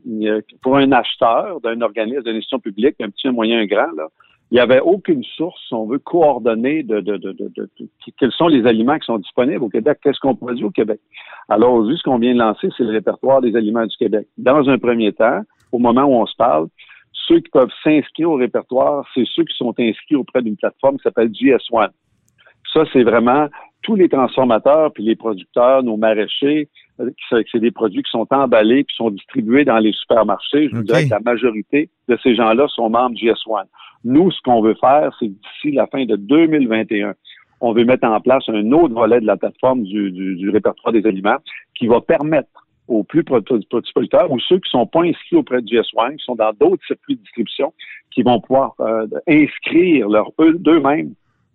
pour 0.62 0.76
un 0.76 0.92
acheteur 0.92 1.62
d'un 1.62 1.80
organisme, 1.80 2.24
d'une 2.24 2.36
institution 2.36 2.60
publique, 2.60 2.96
un 3.00 3.10
petit, 3.10 3.30
un 3.30 3.32
moyen, 3.32 3.60
un 3.60 3.66
grand, 3.66 3.88
il 4.52 4.56
n'y 4.56 4.60
avait 4.60 4.82
aucune 4.82 5.24
source, 5.24 5.58
si 5.70 5.74
on 5.74 5.86
veut, 5.86 6.00
coordonner 6.00 6.84
de, 6.84 7.00
de, 7.00 7.16
de, 7.16 7.32
de, 7.32 7.70
quels 8.20 8.34
sont 8.34 8.50
les 8.50 8.68
aliments 8.68 9.00
qui 9.00 9.06
sont 9.06 9.20
disponibles 9.20 9.64
au 9.64 9.70
Québec, 9.70 10.00
qu'est-ce 10.04 10.20
qu'on 10.20 10.36
produit 10.36 10.66
au 10.66 10.72
Québec. 10.72 11.00
Alors, 11.48 11.76
aujourd'hui, 11.76 11.98
ce 11.98 12.04
qu'on 12.04 12.20
vient 12.20 12.34
de 12.34 12.40
lancer, 12.40 12.68
c'est 12.78 12.84
le 12.84 12.92
répertoire 12.92 13.40
des 13.40 13.56
aliments 13.56 13.86
du 13.86 13.96
Québec. 13.96 14.28
Dans 14.38 14.68
un 14.68 14.78
premier 14.78 15.14
temps, 15.14 15.44
au 15.72 15.80
moment 15.80 16.04
où 16.04 16.16
on 16.16 16.26
se 16.26 16.36
parle, 16.36 16.68
ceux 17.28 17.40
qui 17.40 17.50
peuvent 17.50 17.72
s'inscrire 17.84 18.32
au 18.32 18.36
répertoire, 18.36 19.06
c'est 19.14 19.26
ceux 19.26 19.44
qui 19.44 19.56
sont 19.56 19.74
inscrits 19.78 20.16
auprès 20.16 20.42
d'une 20.42 20.56
plateforme 20.56 20.98
qui 20.98 21.04
s'appelle 21.04 21.30
GS1. 21.30 21.90
Ça, 22.74 22.84
c'est 22.94 23.04
vraiment 23.04 23.48
tous 23.84 23.96
les 23.96 24.10
transformateurs 24.10 24.92
puis 24.94 25.04
les 25.04 25.16
producteurs, 25.16 25.84
nos 25.84 25.98
maraîchers, 25.98 26.68
euh, 27.00 27.10
c'est 27.30 27.60
des 27.60 27.72
produits 27.72 28.04
qui 28.04 28.12
sont 28.12 28.28
emballés 28.32 28.84
puis 28.84 28.96
sont 28.96 29.12
distribués 29.12 29.66
dans 29.66 29.78
les 29.78 29.94
supermarchés. 29.94 30.70
Je 30.70 30.76
vous 30.76 30.84
dirais 30.84 31.06
que 31.06 31.12
la 31.12 31.20
majorité 31.20 31.90
de 32.08 32.18
ces 32.24 32.36
gens-là 32.36 32.68
sont 32.70 32.90
membres 32.90 33.16
GS1. 33.16 33.66
Nous, 34.04 34.32
ce 34.32 34.42
qu'on 34.42 34.62
veut 34.62 34.76
faire, 34.80 35.16
c'est 35.20 35.28
d'ici 35.28 35.72
la 35.72 35.88
fin 35.88 36.06
de 36.06 36.16
2021, 36.16 37.14
on 37.60 37.74
veut 37.74 37.86
mettre 37.86 38.08
en 38.08 38.20
place 38.20 38.44
un 38.50 38.72
autre 38.72 38.94
volet 38.94 39.20
de 39.20 39.26
la 39.26 39.38
plateforme 39.38 39.84
du, 39.84 40.12
du 40.12 40.50
répertoire 40.50 40.94
des 40.94 41.06
aliments 41.08 41.38
qui 41.76 41.88
va 41.88 42.02
permettre 42.02 42.67
aux 42.88 43.04
plus 43.04 43.24
producteurs 43.24 44.32
ou 44.32 44.40
ceux 44.40 44.60
qui 44.60 44.70
sont 44.70 44.86
pas 44.86 45.02
inscrits 45.02 45.36
auprès 45.36 45.62
du 45.62 45.76
GS1, 45.76 46.16
qui 46.18 46.24
sont 46.24 46.36
dans 46.36 46.54
d'autres 46.54 46.86
circuits 46.86 47.16
de 47.16 47.22
distribution, 47.22 47.74
qui 48.12 48.24
vont 48.24 48.40
pouvoir 48.40 48.76
euh, 48.80 49.08
inscrire 49.28 50.10
leur 50.10 50.32
d'eux-mêmes 50.38 51.14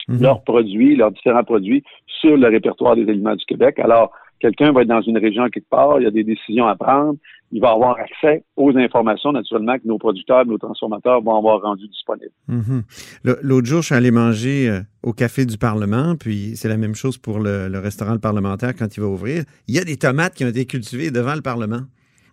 Mhm. 0.09 0.23
leurs 0.23 0.43
produits, 0.43 0.97
leurs 0.97 1.13
différents 1.13 1.45
produits 1.45 1.83
sur 2.07 2.37
le 2.37 2.49
répertoire 2.49 2.97
des 2.97 3.09
aliments 3.09 3.37
du 3.37 3.45
Québec. 3.45 3.79
Alors, 3.79 4.13
quelqu'un 4.41 4.73
va 4.73 4.83
être 4.83 4.89
dans 4.89 5.03
une 5.03 5.19
région 5.19 5.49
quelque 5.49 5.69
part, 5.69 6.01
il 6.01 6.05
y 6.05 6.07
a 6.07 6.11
des 6.11 6.25
décisions 6.25 6.67
à 6.67 6.75
prendre, 6.75 7.17
il 7.55 7.61
va 7.61 7.71
avoir 7.73 7.97
accès 7.99 8.45
aux 8.57 8.77
informations, 8.77 9.31
naturellement, 9.31 9.77
que 9.79 9.87
nos 9.87 9.99
producteurs, 9.99 10.47
nos 10.47 10.57
transformateurs 10.59 11.21
vont 11.23 11.37
avoir 11.37 11.61
rendues 11.61 11.87
disponibles. 11.89 12.33
Mhm. 12.49 12.83
Le- 13.25 13.39
L'autre 13.43 13.67
jour, 13.67 13.83
je 13.83 13.87
suis 13.87 13.95
allé 13.95 14.11
manger 14.11 14.69
euh, 14.71 14.81
au 15.03 15.13
Café 15.13 15.45
du 15.45 15.59
Parlement, 15.59 16.17
puis 16.17 16.53
c'est 16.57 16.69
la 16.69 16.79
même 16.79 16.95
chose 16.95 17.19
pour 17.19 17.39
le, 17.41 17.69
le 17.69 17.79
restaurant 17.79 18.15
Le 18.15 18.19
parlementaire 18.19 18.75
quand 18.75 18.97
il 18.97 19.01
va 19.01 19.07
ouvrir. 19.07 19.45
Il 19.69 19.75
y 19.75 19.79
a 19.79 19.85
des 19.85 19.97
tomates 19.99 20.35
qui 20.35 20.45
ont 20.45 20.49
été 20.49 20.65
cultivées 20.65 21.11
devant 21.11 21.35
le 21.35 21.43
Parlement. 21.43 21.83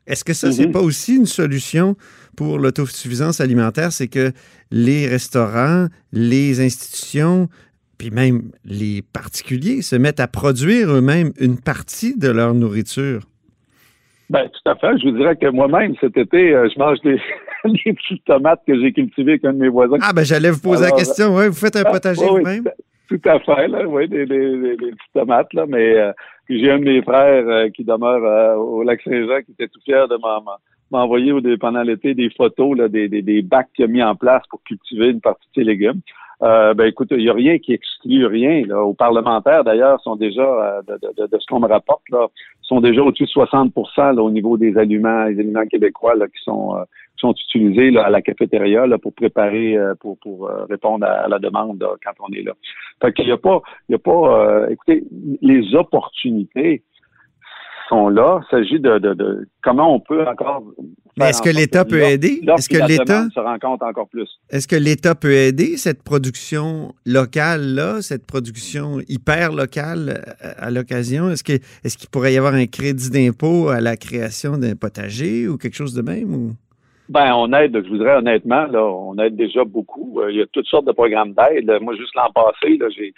Est-ce 0.07 0.23
que 0.23 0.33
ça, 0.33 0.51
c'est 0.51 0.65
Mhm. 0.67 0.71
pas 0.71 0.81
aussi 0.81 1.17
une 1.17 1.25
solution 1.27 1.95
pour 2.37 2.57
l'autosuffisance 2.57 3.41
alimentaire? 3.41 3.91
C'est 3.91 4.07
que 4.07 4.31
les 4.71 5.05
restaurants, 5.07 5.87
les 6.13 6.61
institutions, 6.65 7.49
puis 7.97 8.09
même 8.09 8.51
les 8.63 9.01
particuliers 9.01 9.81
se 9.81 9.97
mettent 9.97 10.21
à 10.21 10.27
produire 10.27 10.89
eux-mêmes 10.89 11.31
une 11.39 11.59
partie 11.59 12.17
de 12.17 12.29
leur 12.29 12.53
nourriture. 12.53 13.21
Ben, 14.29 14.47
tout 14.47 14.69
à 14.69 14.75
fait. 14.75 14.97
Je 14.99 15.09
vous 15.09 15.17
dirais 15.17 15.35
que 15.35 15.47
moi-même, 15.47 15.95
cet 15.99 16.15
été, 16.17 16.53
euh, 16.53 16.69
je 16.73 16.77
mange 16.79 16.99
des, 17.01 17.15
des 17.65 17.93
petites 17.93 18.23
tomates 18.25 18.61
que 18.67 18.79
j'ai 18.79 18.91
cultivées 18.93 19.31
avec 19.33 19.45
un 19.45 19.53
de 19.53 19.57
mes 19.59 19.69
voisins. 19.69 19.97
Ah, 20.01 20.13
ben 20.13 20.23
j'allais 20.23 20.51
vous 20.51 20.61
poser 20.61 20.85
Alors, 20.85 20.97
la 20.97 21.03
question. 21.03 21.35
Ouais, 21.35 21.47
vous 21.47 21.55
faites 21.55 21.75
un 21.75 21.83
Ah, 21.85 21.91
potager 21.91 22.21
oui, 22.29 22.39
vous-même? 22.41 22.69
Tout 23.07 23.21
à 23.25 23.39
fait, 23.39 23.67
là, 23.67 23.87
oui, 23.87 24.07
des, 24.07 24.27
des, 24.27 24.57
des- 24.57 24.75
petites 24.77 25.13
tomates, 25.15 25.51
là, 25.55 25.65
mais 25.67 25.97
euh, 25.97 26.11
j'ai 26.47 26.69
un 26.69 26.77
de 26.77 26.83
mes 26.83 27.01
frères 27.01 27.43
euh, 27.47 27.69
qui 27.69 27.83
demeure 27.83 28.23
euh, 28.23 28.55
au 28.55 28.83
lac 28.83 29.01
Saint-Jean 29.01 29.41
qui 29.43 29.51
était 29.53 29.67
tout 29.67 29.79
fier 29.83 30.07
de 30.07 30.15
m'en- 30.17 30.41
m'en- 30.43 30.57
m'envoyer 30.91 31.33
pendant 31.59 31.81
l'été 31.81 32.13
des 32.13 32.29
photos 32.29 32.77
là, 32.77 32.87
des, 32.87 33.07
des, 33.09 33.23
des 33.23 33.41
bacs 33.41 33.69
qu'il 33.75 33.85
a 33.85 33.87
mis 33.87 34.03
en 34.03 34.15
place 34.15 34.43
pour 34.51 34.61
cultiver 34.63 35.07
une 35.09 35.21
partie 35.21 35.47
de 35.55 35.61
ses 35.61 35.65
légumes. 35.65 36.01
Euh, 36.41 36.73
ben 36.73 36.85
écoute, 36.85 37.09
il 37.11 37.17
n'y 37.17 37.29
a 37.29 37.33
rien 37.33 37.57
qui 37.59 37.73
exclut 37.73 38.25
rien. 38.25 38.63
Là. 38.65 38.81
Aux 38.81 38.93
parlementaires, 38.93 39.63
d'ailleurs, 39.65 39.99
sont 40.01 40.15
déjà, 40.15 40.41
euh, 40.41 40.81
de, 40.87 40.93
de- 40.93 41.27
de- 41.27 41.37
ce 41.39 41.45
qu'on 41.47 41.59
me 41.59 41.67
rapporte, 41.67 42.07
là, 42.09 42.27
sont 42.61 42.79
déjà 42.79 43.01
au-dessus 43.01 43.23
de 43.25 43.29
60 43.29 43.73
là, 43.97 44.13
au 44.21 44.31
niveau 44.31 44.57
des 44.57 44.77
aliments, 44.77 45.25
les 45.25 45.39
aliments 45.39 45.65
québécois 45.65 46.15
là, 46.15 46.27
qui 46.27 46.41
sont 46.43 46.75
euh, 46.77 46.83
qui 47.17 47.27
sont 47.27 47.33
utilisés 47.33 47.91
là, 47.91 48.05
à 48.05 48.09
la 48.09 48.21
cafétéria 48.21 48.87
là, 48.87 48.97
pour 48.97 49.11
préparer, 49.13 49.75
euh, 49.75 49.95
pour, 49.99 50.17
pour 50.19 50.47
euh, 50.49 50.63
répondre 50.69 51.05
à, 51.05 51.27
la 51.27 51.39
demande 51.39 51.81
là, 51.81 51.89
quand 52.03 52.13
on 52.25 52.31
est 52.31 52.43
là. 52.43 52.53
Fait 53.01 53.11
qu'il 53.11 53.27
y 53.27 53.31
a 53.31 53.37
pas, 53.37 53.61
il 53.89 53.93
y 53.93 53.95
a 53.95 53.99
pas, 53.99 54.67
écoutez, 54.69 55.03
les 55.41 55.75
opportunités 55.75 56.83
sont 57.89 58.07
là. 58.07 58.39
Il 58.43 58.49
s'agit 58.51 58.79
de, 58.79 58.99
de, 58.99 59.13
de 59.13 59.47
comment 59.63 59.93
on 59.93 59.99
peut 59.99 60.25
encore. 60.25 60.63
Mais 61.17 61.29
est-ce 61.31 61.41
que 61.41 61.49
l'État 61.49 61.83
peut 61.83 62.01
aider? 62.01 62.41
Est-ce 62.47 62.69
que 62.69 62.77
l'État- 62.87 63.27
se 63.33 63.39
rencontrent 63.39 63.85
encore 63.85 64.07
plus? 64.07 64.29
Est-ce 64.49 64.67
que 64.67 64.75
l'État 64.75 65.15
peut 65.15 65.33
aider 65.33 65.75
cette 65.75 66.03
production 66.03 66.93
locale-là, 67.05 68.01
cette 68.01 68.25
production 68.25 68.99
hyper 69.09 69.51
locale 69.51 70.21
euh, 70.43 70.49
à, 70.59 70.67
à 70.67 70.71
l'occasion? 70.71 71.29
Est-ce 71.29 71.43
que 71.43 71.53
est-ce 71.83 71.97
qu'il 71.97 72.09
pourrait 72.09 72.33
y 72.33 72.37
avoir 72.37 72.53
un 72.53 72.67
crédit 72.67 73.09
d'impôt 73.09 73.69
à 73.69 73.81
la 73.81 73.97
création 73.97 74.57
d'un 74.57 74.75
potager 74.75 75.47
ou 75.47 75.57
quelque 75.57 75.75
chose 75.75 75.93
de 75.93 76.01
même? 76.01 76.33
Ou? 76.33 76.51
Ben, 77.09 77.33
on 77.33 77.51
aide, 77.53 77.75
je 77.83 77.89
voudrais 77.89 78.17
honnêtement, 78.17 78.67
là, 78.67 78.85
on 78.85 79.17
aide 79.17 79.35
déjà 79.35 79.63
beaucoup. 79.63 80.19
Euh, 80.21 80.31
Il 80.31 80.37
y 80.37 80.41
a 80.41 80.45
toutes 80.53 80.67
sortes 80.67 80.85
de 80.85 80.91
programmes 80.91 81.33
d'aide. 81.33 81.69
Moi, 81.81 81.95
juste 81.97 82.13
l'an 82.15 82.31
passé, 82.33 82.77
là, 82.77 82.85
j'ai, 82.95 83.13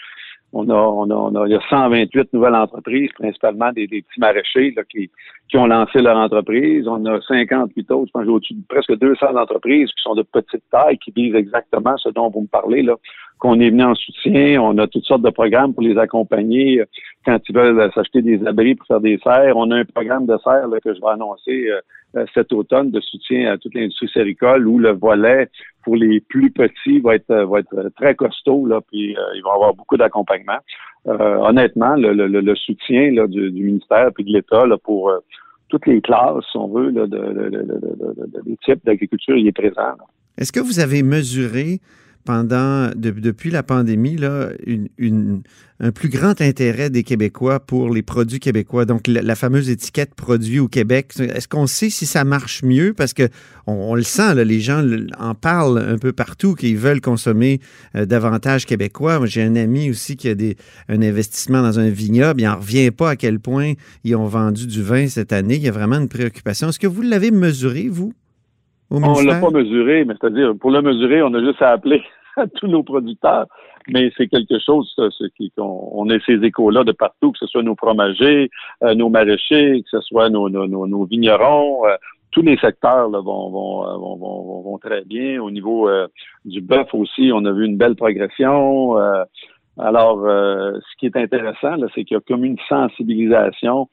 on 0.54 0.70
a, 0.70 0.74
on 0.74 1.10
a, 1.10 1.16
on 1.16 1.36
a, 1.36 1.48
il 1.48 1.52
y 1.52 1.56
a 1.56 1.62
128 1.70 2.34
nouvelles 2.34 2.56
entreprises, 2.56 3.10
principalement 3.18 3.72
des, 3.72 3.88
des 3.88 4.02
petits 4.02 4.20
maraîchers, 4.20 4.74
là, 4.76 4.84
qui, 4.84 5.10
qui 5.50 5.58
ont 5.58 5.68
lancé 5.68 6.02
leur 6.02 6.18
entreprise. 6.18 6.88
On 6.88 7.06
a 7.06 7.22
58 7.22 7.92
autres, 7.92 8.08
je 8.08 8.12
pense, 8.12 8.28
au-dessus 8.28 8.54
de 8.54 8.64
presque 8.68 8.98
200 8.98 9.36
entreprises 9.36 9.90
qui 9.90 10.04
sont 10.04 10.16
de 10.16 10.24
petite 10.24 10.64
taille, 10.72 10.98
qui 10.98 11.12
visent 11.12 11.36
exactement 11.36 11.96
ce 11.98 12.10
dont 12.10 12.30
vous 12.30 12.42
me 12.42 12.48
parlez, 12.48 12.82
là, 12.82 12.96
qu'on 13.40 13.60
est 13.60 13.70
venu 13.70 13.84
en 13.84 13.96
soutien. 13.96 14.62
On 14.62 14.78
a 14.78 14.88
toutes 14.88 15.06
sortes 15.06 15.24
de 15.24 15.30
programmes 15.30 15.74
pour 15.74 15.84
les 15.84 15.98
accompagner 15.98 16.82
euh, 16.82 16.86
quand 17.26 17.40
ils 17.50 17.56
veulent 17.56 17.92
s'acheter 17.94 18.22
des 18.22 18.46
abris 18.46 18.76
pour 18.76 18.88
faire 18.88 19.02
des 19.02 19.20
serres. 19.24 19.58
On 19.58 19.72
a 19.72 19.78
un 19.78 19.86
programme 19.86 20.28
de 20.28 20.38
serres 20.44 20.68
là, 20.68 20.80
que 20.80 20.94
je 20.94 21.00
vais 21.00 21.12
annoncer 21.12 21.68
euh, 21.70 21.82
euh, 22.18 22.26
cet 22.34 22.52
automne 22.54 22.92
de 22.92 23.00
soutien 23.00 23.52
à 23.52 23.58
toute 23.58 23.74
l'industrie 23.74 24.10
séricole 24.10 24.68
où 24.68 24.78
le 24.78 24.92
volet 24.92 25.50
pour 25.84 25.96
les 25.96 26.22
plus 26.22 26.52
petits 26.52 27.00
va 27.00 27.16
être 27.16 27.32
euh, 27.32 27.46
va 27.46 27.60
être 27.60 27.90
très 27.98 28.16
costaud 28.16 28.66
là 28.66 28.82
puis 28.90 29.16
euh, 29.18 29.22
il 29.36 29.42
va 29.44 29.50
y 29.50 29.54
avoir 29.54 29.74
beaucoup 29.74 29.98
d'accompagnement. 29.98 30.60
Euh, 31.08 31.38
honnêtement, 31.38 31.96
le, 31.96 32.14
le, 32.14 32.28
le 32.28 32.56
soutien 32.56 33.12
là, 33.12 33.26
du, 33.26 33.52
ministère 33.52 34.10
puis 34.14 34.24
de 34.24 34.32
l'État 34.32 34.66
là, 34.68 34.78
pour 34.78 35.10
euh, 35.10 35.18
toutes 35.70 35.88
les 35.88 36.00
classes, 36.00 36.44
si 36.52 36.58
on 36.58 36.68
veut, 36.68 36.92
de, 36.92 37.06
de, 37.06 37.18
de, 37.18 37.50
de, 37.50 37.60
de, 37.60 38.42
des 38.46 38.58
types 38.58 38.86
d'agriculture, 38.86 39.36
il 39.36 39.48
est 39.48 39.52
présent. 39.52 39.96
Est-ce 40.38 40.52
que 40.52 40.60
vous 40.60 40.80
avez 40.80 41.02
mesuré 41.02 41.80
pendant 42.24 42.90
de- 42.96 43.12
depuis 43.12 43.52
la 43.52 43.64
pandémie 43.64 44.18
un 45.84 45.92
plus 45.92 46.10
grand 46.10 46.40
intérêt 46.42 46.92
des 46.92 47.02
Québécois 47.02 47.60
pour 47.60 47.92
les 47.92 48.04
produits 48.04 48.40
québécois, 48.40 48.86
donc 48.86 49.08
la, 49.08 49.36
fameuse 49.36 49.70
étiquette 49.70 50.14
produit 50.14 50.60
au 50.60 50.68
Québec. 50.68 51.14
Est-ce 51.18 51.48
qu'on 51.48 51.66
sait 51.66 51.90
si 51.90 52.06
ça 52.06 52.24
marche 52.24 52.62
mieux? 52.62 52.94
Parce 52.94 53.14
que 53.14 53.30
on, 53.66 53.96
le 53.96 54.04
sent, 54.04 54.46
les 54.46 54.60
gens 54.60 54.86
en 55.18 55.34
parlent 55.34 55.80
un 55.80 55.98
peu 55.98 56.14
partout, 56.14 56.54
qu'ils 56.54 56.78
veulent 56.78 57.02
consommer 57.02 57.60
euh, 57.96 58.06
davantage 58.06 58.68
québécois. 58.68 59.26
J'ai 59.26 59.42
un 59.42 59.56
ami 59.56 59.90
aussi 59.90 60.18
qui 60.18 60.30
a 60.30 60.36
un 60.88 61.02
investissement 61.02 61.64
dans 61.64 61.80
un 61.80 61.90
vignoble. 61.90 62.42
Il 62.42 62.46
n'en 62.46 62.58
revient 62.58 62.92
pas 62.92 63.12
à 63.12 63.16
quel 63.16 63.40
point 63.40 63.74
ils 64.04 64.16
ont 64.16 64.28
vendu 64.28 64.68
du 64.68 64.84
vin 64.84 65.08
cette 65.08 65.34
année. 65.34 65.56
Il 65.56 65.64
y 65.64 65.68
a 65.68 65.72
vraiment 65.72 65.98
une 65.98 66.10
préoccupation. 66.10 66.70
Est-ce 66.70 66.80
que 66.80 66.88
vous 66.88 67.02
l'avez 67.02 67.32
mesuré, 67.32 67.88
vous, 67.90 68.14
au 68.92 68.98
On 68.98 69.00
ministère? 69.00 69.34
l'a 69.34 69.40
pas 69.42 69.50
mesuré, 69.50 70.06
mais 70.06 70.14
c'est-à-dire, 70.20 70.54
pour 70.60 70.70
le 70.72 70.82
mesurer, 70.82 71.24
on 71.24 71.34
a 71.34 71.40
juste 71.40 71.62
à 71.62 71.70
appeler 71.70 72.04
à 72.38 72.46
tous 72.48 72.68
nos 72.68 72.84
producteurs. 72.84 73.48
Mais 73.88 74.12
c'est 74.16 74.28
quelque 74.28 74.60
chose, 74.64 74.92
ça, 74.96 75.10
ce 75.10 75.26
qui, 75.36 75.52
qu'on, 75.58 75.90
on 75.94 76.08
a 76.12 76.20
ces 76.20 76.36
échos-là 76.44 76.84
de 76.84 76.92
partout, 76.92 77.32
que 77.32 77.40
ce 77.40 77.48
soit 77.48 77.64
nos 77.64 77.76
fromagers, 77.76 78.50
euh, 78.84 78.94
nos 78.94 79.10
maraîchers, 79.10 79.82
que 79.82 79.90
ce 79.90 80.02
soit 80.02 80.30
nos, 80.30 80.50
nos, 80.50 80.68
nos, 80.68 80.86
nos 80.86 81.06
vignerons. 81.06 81.86
euh, 81.88 81.96
tous 82.32 82.44
les 82.44 82.56
secteurs 82.58 83.10
là, 83.10 83.20
vont, 83.20 83.50
vont, 83.50 83.84
euh, 83.86 83.98
vont, 83.98 84.16
vont, 84.16 84.42
vont- 84.44 84.62
vont 84.62 84.78
très 84.78 85.02
bien. 85.04 85.42
Au 85.42 85.52
niveau 85.52 85.90
euh, 85.90 86.08
du 86.46 86.62
bœuf 86.62 86.88
aussi, 86.94 87.32
on 87.34 87.44
a 87.46 87.52
vu 87.52 87.66
une 87.66 87.76
belle 87.78 87.96
progression. 87.96 88.98
euh, 88.98 89.24
alors, 89.80 90.20
euh, 90.26 90.74
ce 90.80 90.98
qui 91.00 91.08
est 91.08 91.18
intéressant, 91.18 91.76
c'est 91.96 92.04
qu'il 92.06 92.16
y 92.16 92.18
a 92.18 92.22
comme 92.22 92.46
une 92.46 92.58
sensibilisation 92.70 93.90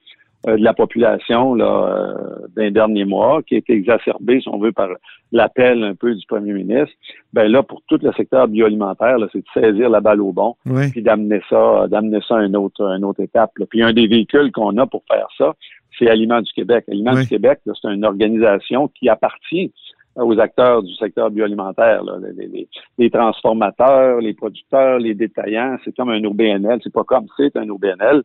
de 0.47 0.53
la 0.63 0.73
population 0.73 1.55
là, 1.55 1.65
euh, 1.67 2.47
d'un 2.57 2.71
dernier 2.71 3.05
mois, 3.05 3.43
qui 3.43 3.57
a 3.57 3.59
été 3.59 3.73
exacerbée, 3.73 4.41
si 4.41 4.49
on 4.49 4.59
veut, 4.59 4.73
par 4.73 4.89
l'appel 5.33 5.83
un 5.83 5.95
peu 5.95 6.15
du 6.15 6.25
premier 6.27 6.53
ministre. 6.53 6.95
Ben 7.33 7.49
là, 7.51 7.63
pour 7.63 7.83
tout 7.89 7.99
le 8.03 8.13
secteur 8.13 8.47
bioalimentaire, 8.49 9.19
là, 9.19 9.27
c'est 9.33 9.41
de 9.41 9.45
saisir 9.53 9.91
la 9.91 10.01
balle 10.01 10.21
au 10.21 10.33
bon, 10.33 10.55
Oui. 10.67 10.91
puis 10.91 11.03
d'amener 11.03 11.41
ça, 11.51 11.87
d'amener 11.89 12.21
ça 12.27 12.39
à 12.39 12.45
une 12.45 12.57
autre, 12.57 12.81
une 12.83 13.05
autre 13.05 13.21
étape. 13.21 13.51
là. 13.59 13.67
Puis 13.69 13.83
un 13.83 13.93
des 13.93 14.07
véhicules 14.07 14.53
qu'on 14.53 14.77
a 14.79 14.87
pour 14.87 15.03
faire 15.11 15.27
ça, 15.37 15.55
c'est 15.99 16.09
Aliments 16.09 16.41
du 16.41 16.53
Québec. 16.53 16.85
Aliments 16.89 17.15
Oui. 17.15 17.23
du 17.23 17.29
Québec, 17.29 17.59
là, 17.67 17.73
c'est 17.81 17.89
une 17.93 18.05
organisation 18.05 18.89
qui 18.89 19.09
appartient 19.09 19.73
aux 20.19 20.39
acteurs 20.41 20.83
du 20.83 20.93
secteur 20.95 21.31
bioalimentaire, 21.31 22.03
là, 22.05 22.15
les, 22.37 22.47
les- 22.47 22.69
les 22.99 23.11
transformateurs, 23.11 24.21
les 24.21 24.35
producteurs, 24.35 24.99
les 24.99 25.15
détaillants. 25.15 25.77
C'est 25.85 25.95
comme 25.97 26.11
un 26.11 26.23
OBNL. 26.25 26.81
C'est 26.83 26.93
pas 26.93 27.05
comme 27.05 27.27
c'est 27.37 27.57
un 27.57 27.69
OBNL 27.69 28.23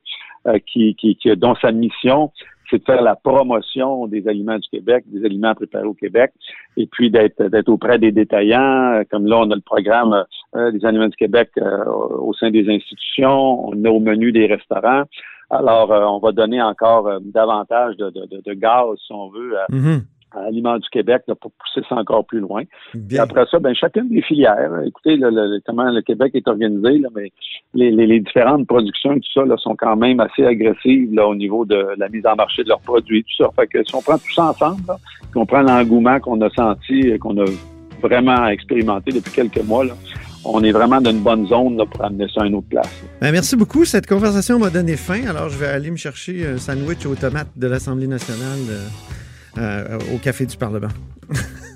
euh, 0.48 0.60
qui, 0.66 0.96
qui, 0.96 1.16
qui- 1.16 1.36
dont 1.38 1.56
sa 1.56 1.72
mission, 1.72 2.32
c'est 2.70 2.80
de 2.80 2.84
faire 2.84 3.02
la 3.04 3.16
promotion 3.16 4.08
des 4.08 4.28
aliments 4.28 4.58
du 4.58 4.68
Québec, 4.70 5.04
des 5.08 5.24
aliments 5.26 5.54
préparés 5.54 5.86
au 5.86 5.94
Québec, 5.94 6.32
et 6.78 6.88
puis 6.88 7.12
d'être 7.12 7.44
d'être 7.50 7.70
auprès 7.70 8.00
des 8.00 8.12
détaillants. 8.12 8.94
Euh, 8.96 9.04
Comme 9.12 9.28
là, 9.28 9.38
on 9.40 9.52
a 9.52 9.56
le 9.56 9.62
programme 9.62 10.26
euh, 10.56 10.72
des 10.72 10.84
aliments 10.86 11.08
du 11.08 11.16
Québec 11.16 11.52
euh, 11.58 11.86
au 11.86 12.34
sein 12.34 12.50
des 12.52 12.68
institutions, 12.70 13.68
on 13.70 13.86
a 13.86 13.90
au 13.90 14.00
menu 14.00 14.32
des 14.32 14.48
restaurants. 14.48 15.04
Alors, 15.50 15.92
euh, 15.92 16.04
on 16.06 16.18
va 16.20 16.32
donner 16.32 16.62
encore 16.64 17.08
euh, 17.08 17.20
davantage 17.22 17.96
de, 17.98 18.10
de, 18.10 18.42
de, 18.44 18.54
gaz, 18.54 18.88
si 19.06 19.14
on 19.14 19.30
veut, 19.30 19.60
à, 19.60 19.66
Mhm. 19.72 20.02
À 20.36 20.42
Aliments 20.48 20.78
du 20.78 20.90
Québec 20.90 21.22
là, 21.28 21.36
pour 21.36 21.52
pousser 21.52 21.86
ça 21.88 21.96
encore 21.96 22.26
plus 22.26 22.40
loin. 22.40 22.64
Et 23.12 23.20
après 23.20 23.46
ça, 23.52 23.60
ben 23.60 23.74
chacune 23.74 24.10
des 24.10 24.22
filières. 24.22 24.70
là, 24.72 24.86
Écoutez, 24.86 25.16
le- 25.18 25.60
comment 25.66 25.90
le 25.92 26.02
Québec 26.02 26.32
est 26.36 26.48
organisé, 26.48 26.98
là, 27.00 27.10
mais 27.16 27.32
les, 27.74 27.92
les- 27.92 28.08
les 28.08 28.20
différentes 28.20 28.68
productions 28.68 29.14
et 29.14 29.20
tout 29.20 29.32
ça 29.34 29.46
là, 29.46 29.56
sont 29.58 29.76
quand 29.76 29.96
même 29.96 30.20
assez 30.20 30.46
agressives 30.46 31.14
là, 31.14 31.28
au 31.28 31.36
niveau 31.36 31.66
de 31.66 31.88
la 31.98 32.10
mise 32.10 32.26
en 32.26 32.36
marché 32.36 32.64
de 32.64 32.70
leurs 32.70 32.80
produits, 32.82 33.24
tout 33.24 33.44
ça. 33.44 33.50
Fait 33.56 33.68
que 33.68 33.84
si 33.84 33.96
on 33.96 34.02
prend 34.02 34.18
tout 34.18 34.34
ça 34.34 34.46
ensemble, 34.50 34.82
là, 34.88 34.98
puis 35.32 35.40
on 35.40 35.46
prend 35.46 35.62
l'engouement 35.62 36.20
qu'on 36.20 36.40
a 36.42 36.50
senti, 36.52 37.00
et 37.00 37.18
qu'on 37.20 37.38
a 37.42 37.46
vraiment 38.02 38.48
expérimenté 38.48 39.12
depuis 39.12 39.32
quelques 39.32 39.64
mois, 39.64 39.86
là, 39.86 39.94
on 40.46 40.62
est 40.64 40.72
vraiment 40.74 41.00
dans 41.00 41.12
une 41.12 41.22
bonne 41.24 41.48
zone 41.48 41.78
là, 41.78 41.86
pour 41.86 42.04
amener 42.04 42.28
ça 42.34 42.42
à 42.42 42.46
une 42.48 42.56
autre 42.56 42.68
place. 42.68 43.04
Ben, 43.22 43.32
merci 43.32 43.56
beaucoup. 43.56 43.86
Cette 43.86 44.06
conversation 44.08 44.60
m'a 44.60 44.70
donné 44.70 44.98
faim. 44.98 45.22
Alors, 45.30 45.48
je 45.50 45.58
vais 45.58 45.68
aller 45.68 45.90
me 45.90 45.96
chercher 45.96 46.46
un 46.46 46.58
sandwich 46.58 47.06
aux 47.06 47.16
tomates 47.16 47.48
de 47.56 47.68
l'Assemblée 47.68 48.08
nationale 48.08 48.60
euh, 48.70 48.88
euh, 49.58 50.00
au 50.14 50.18
Café 50.18 50.46
du 50.46 50.58
Parlement. 50.58 50.90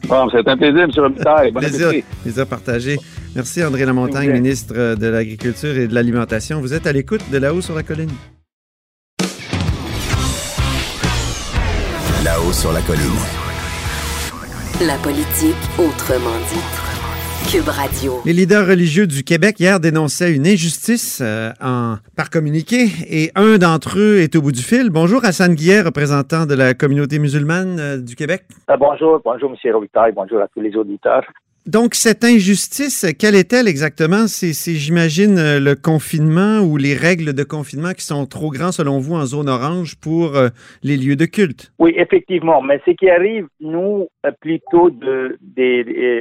Bon, 0.07 0.29
c'est 0.29 0.47
un 0.47 0.55
plaisir, 0.55 0.83
M. 0.83 0.91
Robitaille. 0.95 1.51
Bon 1.51 1.59
Plaisir, 1.59 1.91
plaisir 2.23 2.47
partagé. 2.47 2.97
Merci 3.35 3.63
André 3.63 3.85
Lamontagne, 3.85 4.31
ministre 4.31 4.95
de 4.95 5.07
l'Agriculture 5.07 5.75
et 5.77 5.87
de 5.87 5.93
l'Alimentation. 5.93 6.61
Vous 6.61 6.73
êtes 6.73 6.87
à 6.87 6.93
l'écoute 6.93 7.21
de 7.31 7.37
là-haut 7.37 7.61
sur 7.61 7.75
la 7.75 7.83
colline. 7.83 8.11
Là-haut 12.23 12.53
sur 12.53 12.71
la 12.71 12.81
colline. 12.81 13.01
La 14.81 14.95
politique 14.97 15.55
autrement 15.77 16.37
dit. 16.53 16.76
Cube 17.47 17.69
Radio. 17.69 18.15
Les 18.25 18.33
leaders 18.33 18.67
religieux 18.67 19.07
du 19.07 19.23
Québec 19.23 19.57
hier 19.57 19.79
dénonçaient 19.79 20.35
une 20.35 20.45
injustice 20.45 21.21
euh, 21.23 21.51
en, 21.63 21.95
par 22.17 22.29
communiqué 22.29 22.87
et 23.09 23.31
un 23.35 23.57
d'entre 23.57 23.99
eux 23.99 24.17
est 24.19 24.35
au 24.35 24.41
bout 24.41 24.51
du 24.51 24.61
fil. 24.61 24.89
Bonjour 24.89 25.23
Hassan 25.23 25.55
Guillet, 25.55 25.81
représentant 25.81 26.45
de 26.45 26.53
la 26.55 26.73
communauté 26.73 27.19
musulmane 27.19 27.79
euh, 27.79 27.97
du 28.01 28.17
Québec. 28.17 28.43
Ah, 28.67 28.75
bonjour, 28.75 29.21
bonjour 29.23 29.49
M. 29.49 29.73
Robitaille, 29.73 30.11
bonjour 30.11 30.41
à 30.41 30.49
tous 30.49 30.59
les 30.59 30.75
auditeurs. 30.75 31.23
Donc, 31.67 31.95
cette 31.95 32.23
injustice, 32.23 33.05
quelle 33.19 33.35
est-elle 33.35 33.67
exactement? 33.67 34.27
C'est, 34.27 34.53
j'imagine, 34.73 35.37
euh, 35.37 35.59
le 35.59 35.75
confinement 35.75 36.61
ou 36.61 36.77
les 36.77 36.93
règles 36.93 37.33
de 37.33 37.43
confinement 37.43 37.91
qui 37.91 38.05
sont 38.05 38.25
trop 38.25 38.51
grands, 38.51 38.71
selon 38.71 38.99
vous, 38.99 39.15
en 39.15 39.25
zone 39.25 39.49
orange 39.49 39.97
pour 40.01 40.37
euh, 40.37 40.47
les 40.81 40.95
lieux 40.95 41.17
de 41.17 41.25
culte? 41.25 41.73
Oui, 41.77 41.93
effectivement. 41.97 42.61
Mais 42.61 42.79
ce 42.85 42.91
qui 42.91 43.09
arrive, 43.09 43.47
nous, 43.59 44.07
euh, 44.25 44.31
plutôt, 44.39 44.89
de, 44.89 45.37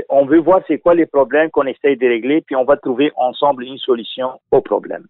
on 0.09 0.27
veut 0.27 0.41
voir 0.41 0.63
c'est 0.67 0.79
quoi 0.79 0.97
les 0.97 1.07
problèmes 1.07 1.49
qu'on 1.51 1.67
essaye 1.67 1.97
de 1.97 2.09
régler, 2.09 2.43
puis 2.45 2.57
on 2.57 2.65
va 2.65 2.77
trouver 2.77 3.13
ensemble 3.17 3.63
une 3.63 3.79
solution 3.79 4.31
aux 4.51 4.63
problèmes. 4.63 5.07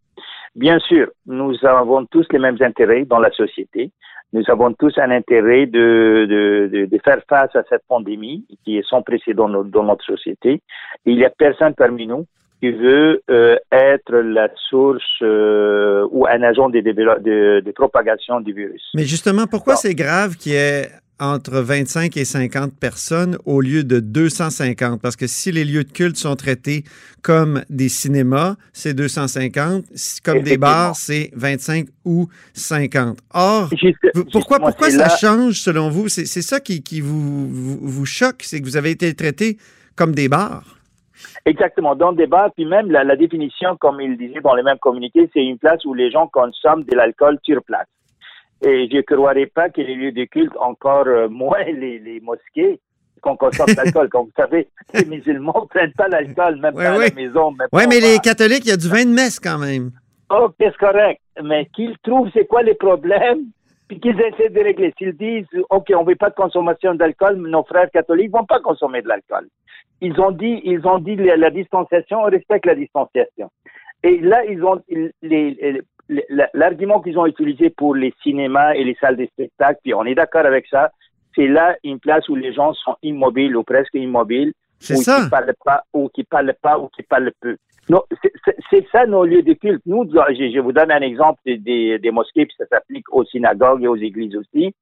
Bien 0.54 0.78
sûr, 0.80 1.08
nous 1.24 1.54
avons 1.64 2.04
tous 2.04 2.26
les 2.30 2.38
mêmes 2.38 2.58
intérêts 2.60 3.06
dans 3.06 3.20
la 3.20 3.30
société. 3.30 3.90
Nous 4.32 4.42
avons 4.48 4.72
tous 4.72 4.92
un 4.98 5.10
intérêt 5.10 5.66
de, 5.66 6.26
de, 6.28 6.70
de, 6.72 6.86
de, 6.86 6.98
faire 7.04 7.20
face 7.28 7.54
à 7.54 7.62
cette 7.68 7.82
pandémie 7.88 8.44
qui 8.64 8.76
est 8.76 8.86
sans 8.86 9.02
précédent 9.02 9.48
dans 9.48 9.84
notre 9.84 10.04
société. 10.04 10.60
il 11.04 11.16
n'y 11.16 11.24
a 11.24 11.30
personne 11.30 11.74
parmi 11.74 12.06
nous 12.06 12.26
qui 12.60 12.70
veut 12.70 13.22
euh, 13.30 13.56
être 13.70 14.14
la 14.14 14.48
source 14.68 15.02
euh, 15.22 16.08
ou 16.10 16.26
un 16.26 16.42
agent 16.42 16.70
de, 16.70 16.80
de, 16.80 17.60
de, 17.60 17.72
propagation 17.72 18.40
du 18.40 18.52
virus. 18.52 18.82
Mais 18.94 19.04
justement, 19.04 19.46
pourquoi 19.46 19.76
c'est 19.76 19.94
grave 19.94 20.36
qu'il 20.36 20.52
y 20.52 20.56
ait 20.56 20.88
entre 21.18 21.60
25 21.60 22.16
et 22.16 22.24
50 22.24 22.78
personnes 22.78 23.38
au 23.44 23.60
lieu 23.60 23.84
de 23.84 24.00
250. 24.00 25.00
Parce 25.00 25.16
que 25.16 25.26
si 25.26 25.52
les 25.52 25.64
lieux 25.64 25.84
de 25.84 25.92
culte 25.92 26.16
sont 26.16 26.36
traités 26.36 26.84
comme 27.22 27.62
des 27.70 27.88
cinémas, 27.88 28.56
c'est 28.72 28.94
250. 28.94 29.84
Comme 30.24 30.42
des 30.42 30.58
bars, 30.58 30.94
c'est 30.94 31.30
25 31.34 31.86
ou 32.04 32.28
50. 32.54 33.18
Or, 33.32 33.70
pourquoi, 34.32 34.58
pourquoi 34.58 34.90
ça 34.90 35.08
change 35.16 35.60
selon 35.60 35.90
vous? 35.90 36.08
C'est 36.08 36.26
ça 36.26 36.60
qui, 36.60 36.82
qui 36.82 37.00
vous, 37.00 37.48
vous, 37.48 37.78
vous 37.80 38.06
choque, 38.06 38.42
c'est 38.42 38.60
que 38.60 38.64
vous 38.64 38.76
avez 38.76 38.90
été 38.90 39.14
traités 39.14 39.56
comme 39.96 40.14
des 40.14 40.28
bars. 40.28 40.76
Exactement, 41.46 41.94
dans 41.94 42.12
des 42.12 42.26
bars, 42.26 42.50
puis 42.54 42.66
même 42.66 42.90
la, 42.90 43.04
la 43.04 43.16
définition, 43.16 43.76
comme 43.76 44.00
il 44.00 44.18
disait 44.18 44.40
dans 44.40 44.54
les 44.54 44.62
mêmes 44.62 44.78
communiqués, 44.78 45.30
c'est 45.32 45.44
une 45.44 45.58
place 45.58 45.84
où 45.84 45.94
les 45.94 46.10
gens 46.10 46.26
consomment 46.26 46.84
de 46.84 46.94
l'alcool 46.94 47.38
sur 47.44 47.62
place. 47.62 47.86
Et 48.64 48.88
je 48.90 48.96
ne 48.96 49.02
croirais 49.02 49.46
pas 49.46 49.68
que 49.68 49.80
les 49.80 49.94
lieux 49.94 50.12
de 50.12 50.24
culte, 50.24 50.56
encore 50.58 51.06
euh, 51.06 51.28
moins 51.30 51.64
les, 51.64 51.98
les 51.98 52.20
mosquées, 52.20 52.80
qu'on 53.20 53.36
consomme 53.36 53.74
l'alcool. 53.76 54.08
Comme 54.08 54.26
vous 54.26 54.32
savez, 54.36 54.68
les 54.94 55.04
musulmans 55.04 55.62
ne 55.62 55.66
prennent 55.68 55.92
pas 55.92 56.08
l'alcool, 56.08 56.56
même 56.56 56.74
pas 56.74 56.92
à 56.92 56.98
la 56.98 57.10
maison. 57.10 57.54
Oui, 57.72 57.82
mais 57.88 58.00
les 58.00 58.18
catholiques, 58.18 58.64
il 58.64 58.70
y 58.70 58.72
a 58.72 58.76
du 58.76 58.88
vin 58.88 59.04
de 59.04 59.10
messe 59.10 59.40
quand 59.40 59.58
même. 59.58 59.90
Ok, 60.30 60.54
c'est 60.58 60.76
correct. 60.76 61.20
Mais 61.42 61.66
qu'ils 61.74 61.96
trouvent 62.02 62.30
c'est 62.32 62.46
quoi 62.46 62.62
les 62.62 62.74
problèmes, 62.74 63.44
puis 63.88 64.00
qu'ils 64.00 64.20
essaient 64.20 64.48
de 64.48 64.60
régler. 64.60 64.92
S'ils 64.98 65.16
disent, 65.16 65.46
OK, 65.70 65.92
on 65.94 66.02
ne 66.02 66.08
veut 66.08 66.16
pas 66.16 66.30
de 66.30 66.34
consommation 66.34 66.94
d'alcool, 66.94 67.36
nos 67.36 67.62
frères 67.64 67.90
catholiques 67.90 68.32
ne 68.32 68.38
vont 68.38 68.46
pas 68.46 68.60
consommer 68.60 69.02
de 69.02 69.08
l'alcool. 69.08 69.46
Ils 70.00 70.18
ont 70.20 70.32
dit, 70.32 70.60
ils 70.64 70.86
ont 70.86 70.98
dit 70.98 71.16
la, 71.16 71.36
la 71.36 71.50
distanciation, 71.50 72.20
on 72.20 72.30
respecte 72.30 72.66
la 72.66 72.74
distanciation. 72.74 73.50
Et 74.02 74.18
là, 74.20 74.44
ils 74.44 74.62
ont 74.64 74.80
les, 75.22 75.82
l'argument 76.54 77.00
qu'ils 77.00 77.18
ont 77.18 77.26
utilisé 77.26 77.70
pour 77.70 77.94
les 77.94 78.14
cinémas 78.22 78.74
et 78.74 78.84
les 78.84 78.96
salles 79.00 79.16
de 79.16 79.26
spectacle, 79.26 79.80
puis 79.82 79.94
on 79.94 80.04
est 80.04 80.14
d'accord 80.14 80.46
avec 80.46 80.66
ça, 80.68 80.90
c'est 81.34 81.46
là 81.46 81.76
une 81.84 81.98
place 81.98 82.28
où 82.28 82.34
les 82.34 82.52
gens 82.52 82.72
sont 82.74 82.96
immobiles 83.02 83.56
ou 83.56 83.62
presque 83.62 83.94
immobiles, 83.94 84.52
ou 84.90 84.94
qui 84.94 85.04
parlent 85.30 85.54
pas, 85.64 85.82
ou 85.92 86.08
qui 86.08 86.24
parlent 86.24 86.54
pas, 86.60 86.78
ou 86.78 86.88
qui 86.88 87.02
parlent 87.02 87.32
peu. 87.40 87.56
Non, 87.88 88.02
c'est 88.70 88.84
ça 88.90 89.06
nos 89.06 89.24
lieux 89.24 89.42
de 89.42 89.52
culte. 89.52 89.82
Nous, 89.86 90.10
je, 90.10 90.60
vous 90.60 90.72
donne 90.72 90.90
un 90.90 91.02
exemple 91.02 91.40
des, 91.46 91.98
des 91.98 92.10
mosquées, 92.10 92.44
puis 92.46 92.54
ça 92.58 92.66
s'applique 92.66 93.12
aux 93.12 93.24
synagogues 93.24 93.84
et 93.84 93.88
aux 93.88 93.96
églises 93.96 94.34
aussi. 94.34 94.74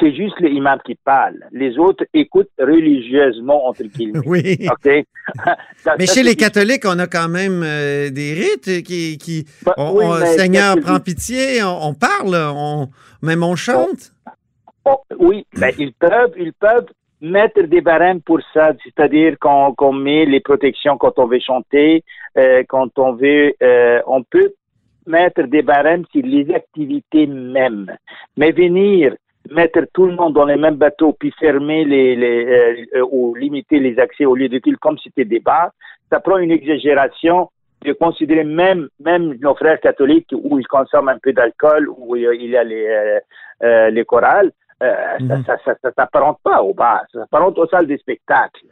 C'est 0.00 0.12
juste 0.12 0.40
les 0.40 0.50
imams 0.50 0.80
qui 0.84 0.96
parlent. 0.96 1.46
Les 1.52 1.78
autres 1.78 2.04
écoutent 2.14 2.50
religieusement, 2.58 3.68
entre 3.68 3.84
guillemets. 3.84 4.18
Oui. 4.26 4.58
OK? 4.70 5.06
mais 5.98 6.06
chez 6.06 6.22
les 6.22 6.34
catholiques, 6.34 6.84
on 6.84 6.98
a 6.98 7.06
quand 7.06 7.28
même 7.28 7.62
euh, 7.62 8.10
des 8.10 8.34
rites 8.34 8.82
qui... 8.82 9.16
qui 9.18 9.46
bah, 9.64 9.74
on, 9.78 10.16
Seigneur 10.36 10.76
prend 10.80 10.98
pitié, 11.00 11.62
on, 11.62 11.94
parle, 11.94 12.34
on, 12.34 12.88
même 13.22 13.42
on 13.42 13.54
chante. 13.54 14.12
Oh, 14.84 15.00
oui, 15.18 15.46
mais 15.56 15.74
ils 15.78 15.92
peuvent, 15.92 16.32
ils 16.36 16.52
peuvent 16.52 16.86
mettre 17.20 17.62
des 17.62 17.80
barèmes 17.80 18.20
pour 18.20 18.40
ça, 18.54 18.72
c'est-à-dire 18.84 19.38
qu'on 19.38 19.92
met 19.92 20.24
les 20.24 20.40
protections 20.40 20.96
quand 20.96 21.18
on 21.18 21.26
veut 21.26 21.40
chanter, 21.40 22.04
euh, 22.36 22.62
quand 22.68 22.98
on 22.98 23.12
veut, 23.12 23.54
euh, 23.62 24.00
on 24.06 24.22
peut 24.22 24.52
mettre 25.06 25.42
des 25.44 25.62
barèmes 25.62 26.04
sur 26.12 26.22
les 26.24 26.52
activités 26.54 27.26
mêmes. 27.26 27.96
Mais 28.36 28.52
venir 28.52 29.14
mettre 29.50 29.80
tout 29.94 30.06
le 30.06 30.14
monde 30.14 30.34
dans 30.34 30.44
les 30.44 30.56
mêmes 30.56 30.76
bateaux 30.76 31.14
puis 31.18 31.32
fermer 31.38 31.84
les, 31.84 32.14
les 32.14 32.86
euh, 32.94 33.06
ou 33.10 33.34
limiter 33.34 33.80
les 33.80 33.98
accès 33.98 34.26
au 34.26 34.34
lieu 34.34 34.48
de 34.48 34.58
culte 34.58 34.78
comme 34.78 34.98
c'était 34.98 35.24
des 35.24 35.40
bars, 35.40 35.70
ça 36.10 36.20
prend 36.20 36.38
une 36.38 36.50
exagération 36.50 37.50
de 37.82 37.92
considérer 37.92 38.44
même 38.44 38.88
même 39.00 39.34
nos 39.40 39.54
frères 39.54 39.80
catholiques 39.80 40.34
où 40.34 40.58
ils 40.58 40.66
consomment 40.66 41.08
un 41.08 41.18
peu 41.18 41.32
d'alcool 41.32 41.88
où 41.96 42.16
il 42.16 42.50
y 42.50 42.56
a 42.56 42.64
les 42.64 43.20
les 43.62 44.04
chorales 44.04 44.50
euh, 44.82 45.18
mm 45.20 45.26
-hmm. 45.26 45.46
Ça 45.46 45.56
ne 45.66 45.74
ça, 45.82 45.90
s'apparente 45.96 46.38
pas 46.42 46.62
au 46.62 46.74
bar, 46.74 47.02
ça 47.12 47.20
s'apparente 47.20 47.58
aux 47.58 47.68
salles 47.68 47.86
des 47.86 47.98
spectacles. 47.98 48.66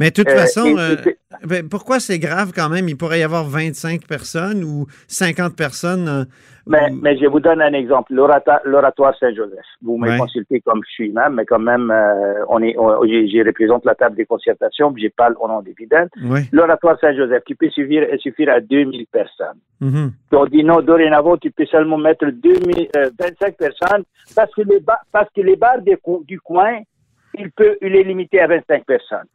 Mais 0.00 0.10
de 0.10 0.14
toute 0.14 0.28
euh, 0.28 0.36
façon, 0.36 0.76
euh, 0.78 0.96
ben, 1.42 1.68
pourquoi 1.68 2.00
c'est 2.00 2.18
grave 2.18 2.52
quand 2.54 2.68
même? 2.68 2.88
Il 2.88 2.96
pourrait 2.96 3.20
y 3.20 3.22
avoir 3.22 3.44
25 3.44 4.06
personnes 4.06 4.64
ou 4.64 4.86
50 5.08 5.56
personnes. 5.56 6.26
Euh, 6.66 6.70
mais, 6.70 6.90
ou... 6.90 6.98
mais, 7.02 7.18
je 7.18 7.26
vous 7.26 7.40
donne 7.40 7.60
un 7.60 7.72
exemple. 7.72 8.14
L'oratoire 8.14 9.16
Saint-Joseph. 9.18 9.64
Vous 9.82 9.98
me 9.98 10.08
ouais. 10.08 10.18
consultez 10.18 10.60
comme 10.60 10.80
je 10.86 10.90
suis 10.90 11.08
imam, 11.08 11.34
mais 11.34 11.44
quand 11.44 11.58
même, 11.58 11.90
euh, 11.90 12.44
on 12.48 12.62
est, 12.62 12.76
on, 12.78 13.02
je, 13.04 13.46
représente 13.46 13.84
la 13.84 13.94
table 13.94 14.16
des 14.16 14.26
concertations, 14.26 14.92
puis 14.92 15.04
je 15.04 15.08
parle 15.08 15.36
au 15.40 15.48
nom 15.48 15.60
des 15.62 15.74
fidèles. 15.74 16.08
Ouais. 16.22 16.42
L'oratoire 16.52 16.98
Saint-Joseph, 17.00 17.44
qui 17.44 17.54
peut 17.54 17.70
suffire, 17.70 18.06
suffire 18.18 18.50
à 18.50 18.60
2000 18.60 19.06
personnes. 19.06 19.58
Mm 19.80 19.88
-hmm. 19.88 20.10
On 20.32 20.46
dit 20.46 20.64
non, 20.64 20.80
dorénavant, 20.80 21.36
tu 21.36 21.50
peux 21.50 21.66
seulement 21.66 21.98
mettre 21.98 22.26
2000, 22.26 22.88
25 23.18 23.56
personnes 23.56 24.04
parce 24.36 24.52
que 24.54 24.62
les, 24.62 24.80
ba 24.80 24.96
parce 25.12 25.30
que 25.34 25.42
les 25.42 25.56
bars 25.56 25.82
du 26.30 26.40
coin, 26.40 26.74
il 27.42 27.50
peut, 27.50 27.76
il 27.82 27.94
est 27.96 28.04
limité 28.04 28.40
à 28.40 28.46
25 28.46 28.84
personnes. 28.84 29.28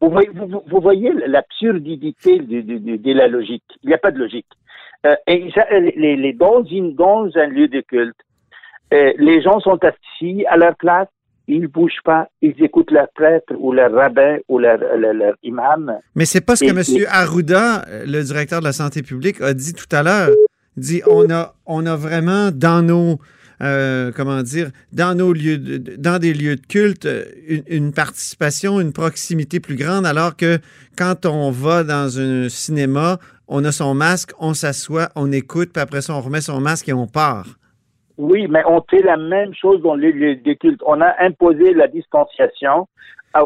Vous 0.00 0.10
voyez, 0.10 0.28
vous, 0.34 0.62
vous 0.66 0.80
voyez 0.80 1.12
l'absurdité 1.26 2.38
de, 2.38 2.60
de, 2.60 2.96
de, 2.96 3.12
la 3.12 3.26
logique. 3.26 3.64
Il 3.82 3.88
n'y 3.88 3.94
a 3.94 3.98
pas 3.98 4.10
de 4.10 4.18
logique. 4.18 4.46
Euh, 5.06 5.14
et 5.26 5.50
ça, 5.54 5.66
les, 5.70 6.16
les, 6.16 6.32
dans, 6.32 6.64
une, 6.64 6.94
dans 6.94 7.28
un 7.34 7.46
lieu 7.46 7.68
de 7.68 7.80
culte, 7.80 8.16
euh, 8.92 9.12
les 9.18 9.42
gens 9.42 9.60
sont 9.60 9.78
assis 9.82 10.44
à 10.48 10.56
leur 10.56 10.76
place, 10.76 11.08
ils 11.46 11.60
ne 11.60 11.66
bougent 11.66 12.02
pas, 12.04 12.28
ils 12.40 12.54
écoutent 12.62 12.90
leur 12.90 13.08
prêtre 13.14 13.52
ou 13.58 13.72
leur 13.72 13.92
rabbin 13.92 14.38
ou 14.48 14.58
leur, 14.58 14.78
leur, 14.96 15.12
leur 15.12 15.34
imam. 15.42 15.98
Mais 16.14 16.24
c'est 16.24 16.40
pas 16.40 16.56
ce 16.56 16.64
que 16.64 16.70
M. 16.70 17.06
Arruda, 17.10 17.84
le 18.06 18.22
directeur 18.22 18.60
de 18.60 18.64
la 18.64 18.72
santé 18.72 19.02
publique, 19.02 19.40
a 19.42 19.52
dit 19.52 19.74
tout 19.74 19.94
à 19.94 20.02
l'heure. 20.02 20.30
dit 20.76 21.02
on 21.06 21.30
a, 21.30 21.54
on 21.66 21.84
a 21.86 21.96
vraiment 21.96 22.50
dans 22.50 22.82
nos 22.82 23.18
euh, 23.62 24.10
comment 24.14 24.42
dire, 24.42 24.70
dans 24.92 25.16
nos 25.16 25.32
lieux, 25.32 25.58
dans 25.58 26.18
des 26.18 26.34
lieux 26.34 26.56
de 26.56 26.66
culte, 26.66 27.08
une, 27.46 27.62
une, 27.68 27.92
participation, 27.92 28.80
une 28.80 28.92
proximité 28.92 29.60
plus 29.60 29.76
grande, 29.76 30.06
alors 30.06 30.36
que 30.36 30.58
quand 30.96 31.26
on 31.26 31.50
va 31.50 31.84
dans 31.84 32.18
un 32.18 32.48
cinéma, 32.48 33.18
on 33.48 33.64
a 33.64 33.72
son 33.72 33.94
masque, 33.94 34.32
on 34.40 34.54
s'assoit, 34.54 35.08
on 35.16 35.30
écoute, 35.32 35.70
puis 35.72 35.82
après 35.82 36.00
ça, 36.00 36.14
on 36.14 36.20
remet 36.20 36.40
son 36.40 36.60
masque 36.60 36.88
et 36.88 36.92
on 36.92 37.06
part. 37.06 37.46
Oui, 38.16 38.46
mais 38.48 38.62
on 38.66 38.82
fait 38.88 39.02
la 39.02 39.16
même 39.16 39.52
chose 39.54 39.82
dans 39.82 39.94
les 39.94 40.12
lieux 40.12 40.36
de 40.36 40.52
culte. 40.54 40.80
On 40.86 41.00
a 41.00 41.14
imposé 41.20 41.74
la 41.74 41.88
distanciation. 41.88 42.86